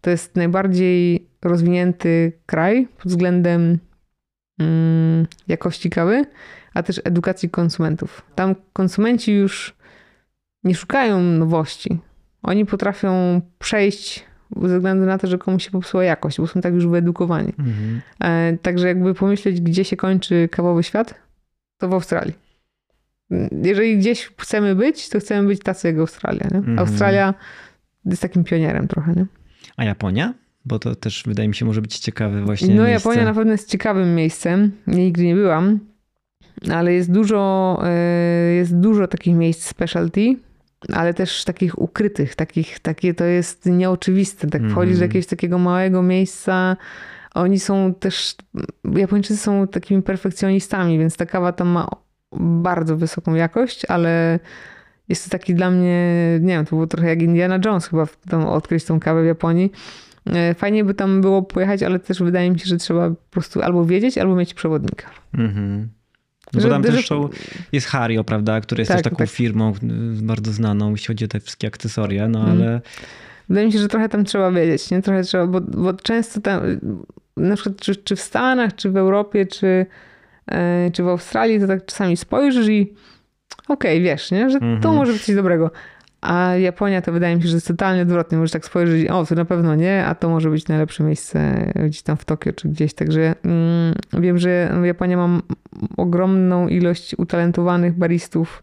[0.00, 3.78] To jest najbardziej rozwinięty kraj pod względem
[5.48, 6.24] jakości kawy,
[6.74, 8.22] a też edukacji konsumentów.
[8.34, 9.74] Tam konsumenci już
[10.64, 11.98] nie szukają nowości.
[12.42, 14.24] Oni potrafią przejść
[14.62, 17.52] ze względu na to, że komuś się popsuła jakość, bo są tak już wyedukowani.
[17.58, 18.00] Mhm.
[18.20, 21.14] E, Także jakby pomyśleć, gdzie się kończy kawowy świat,
[21.78, 22.34] to w Australii.
[23.62, 26.48] Jeżeli gdzieś chcemy być, to chcemy być tacy jak Australia.
[26.52, 26.58] Nie?
[26.58, 26.78] Mhm.
[26.78, 27.34] Australia
[28.04, 29.12] jest takim pionierem trochę.
[29.12, 29.26] Nie?
[29.76, 30.34] A Japonia?
[30.64, 33.08] Bo to też wydaje mi się może być ciekawe właśnie No miejsce.
[33.08, 34.72] Japonia na pewno jest ciekawym miejscem.
[34.86, 35.78] Ja nigdy nie byłam,
[36.72, 40.36] ale jest dużo, e, jest dużo takich miejsc specialty,
[40.92, 44.50] ale też takich ukrytych, takich, takie to jest nieoczywiste.
[44.50, 45.08] Tak wchodzisz do Mhm.
[45.10, 46.76] jakiegoś takiego małego miejsca,
[47.34, 48.36] oni są też,
[48.96, 51.88] Japończycy są takimi perfekcjonistami, więc ta kawa tam ma
[52.40, 54.38] bardzo wysoką jakość, ale
[55.08, 56.08] jest to taki dla mnie,
[56.40, 59.72] nie wiem, to było trochę jak Indiana Jones chyba tam odkryć tą kawę w Japonii.
[60.26, 63.62] E, Fajnie by tam było pojechać, ale też wydaje mi się, że trzeba po prostu
[63.62, 65.10] albo wiedzieć, albo mieć przewodnika.
[65.34, 65.88] Mhm.
[66.54, 67.28] No bo tam że- też są,
[67.72, 69.28] jest Hario, prawda, który jest Tak, też taką tak.
[69.30, 69.72] firmą
[70.22, 72.58] bardzo znaną, jeśli chodzi o te wszystkie akcesoria, no Mhm.
[72.62, 72.80] ale
[73.48, 75.02] Wydaje mi się, że trochę tam trzeba wiedzieć, nie?
[75.02, 76.60] Trochę trzeba, bo, bo często tam,
[77.36, 79.86] na przykład czy, czy w Stanach, czy w Europie, czy,
[80.46, 82.94] e, czy w Australii, to tak czasami spojrzysz i
[83.68, 84.50] okej, wiesz, nie?
[84.50, 84.94] Że to Mhm.
[84.94, 85.70] może być coś dobrego.
[86.24, 88.38] A Japonia to wydaje mi się, że jest totalnie odwrotnie.
[88.38, 92.02] Możesz tak spojrzeć, o, to na pewno nie, a to może być najlepsze miejsce gdzieś
[92.02, 92.94] tam w Tokio czy gdzieś.
[92.94, 95.42] Także mm, wiem, że Japonia ma m-
[95.96, 98.62] ogromną ilość utalentowanych baristów,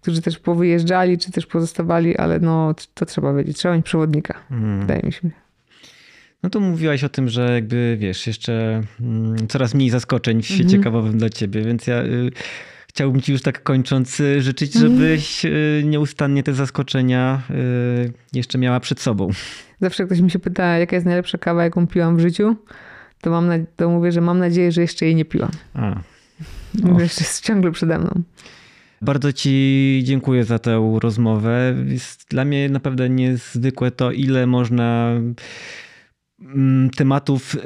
[0.00, 3.56] którzy też powyjeżdżali, czy też pozostawali, ale no, to trzeba wiedzieć.
[3.56, 4.80] Trzeba mieć przewodnika, mm.
[4.80, 5.30] wydaje mi się.
[6.42, 10.64] no to mówiłaś o tym, że jakby wiesz, jeszcze mm, coraz mniej zaskoczeń w świecie
[10.76, 10.82] Mhm.
[10.82, 12.30] kawowym dla ciebie, więc ja y,
[12.98, 14.92] chciałbym ci już tak kończąc y, życzyć, Mhm.
[14.92, 19.28] żebyś y, nieustannie te zaskoczenia y, jeszcze miała przed sobą.
[19.80, 22.56] Zawsze ktoś mi się pyta, jaka jest najlepsza kawa, jaką piłam w życiu,
[23.20, 25.50] to, mam na, to mówię, że mam nadzieję, że jeszcze jej nie piłam.
[25.74, 26.00] A,
[26.96, 28.22] Że Jeszcze jest ciągle przede mną.
[29.02, 31.74] Bardzo Ci dziękuję za tę rozmowę.
[31.86, 35.10] Jest dla mnie naprawdę niezwykłe to, ile można
[36.96, 37.58] tematów y,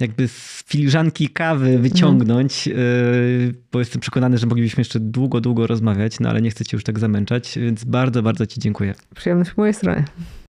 [0.00, 6.20] jakby z filiżanki kawy wyciągnąć, y, bo jestem przekonany, że moglibyśmy jeszcze długo, długo rozmawiać,
[6.20, 8.94] no ale nie chcę Cię już tak zamęczać, więc bardzo, bardzo Ci dziękuję.
[9.14, 10.04] Przyjemność po mojej stronie.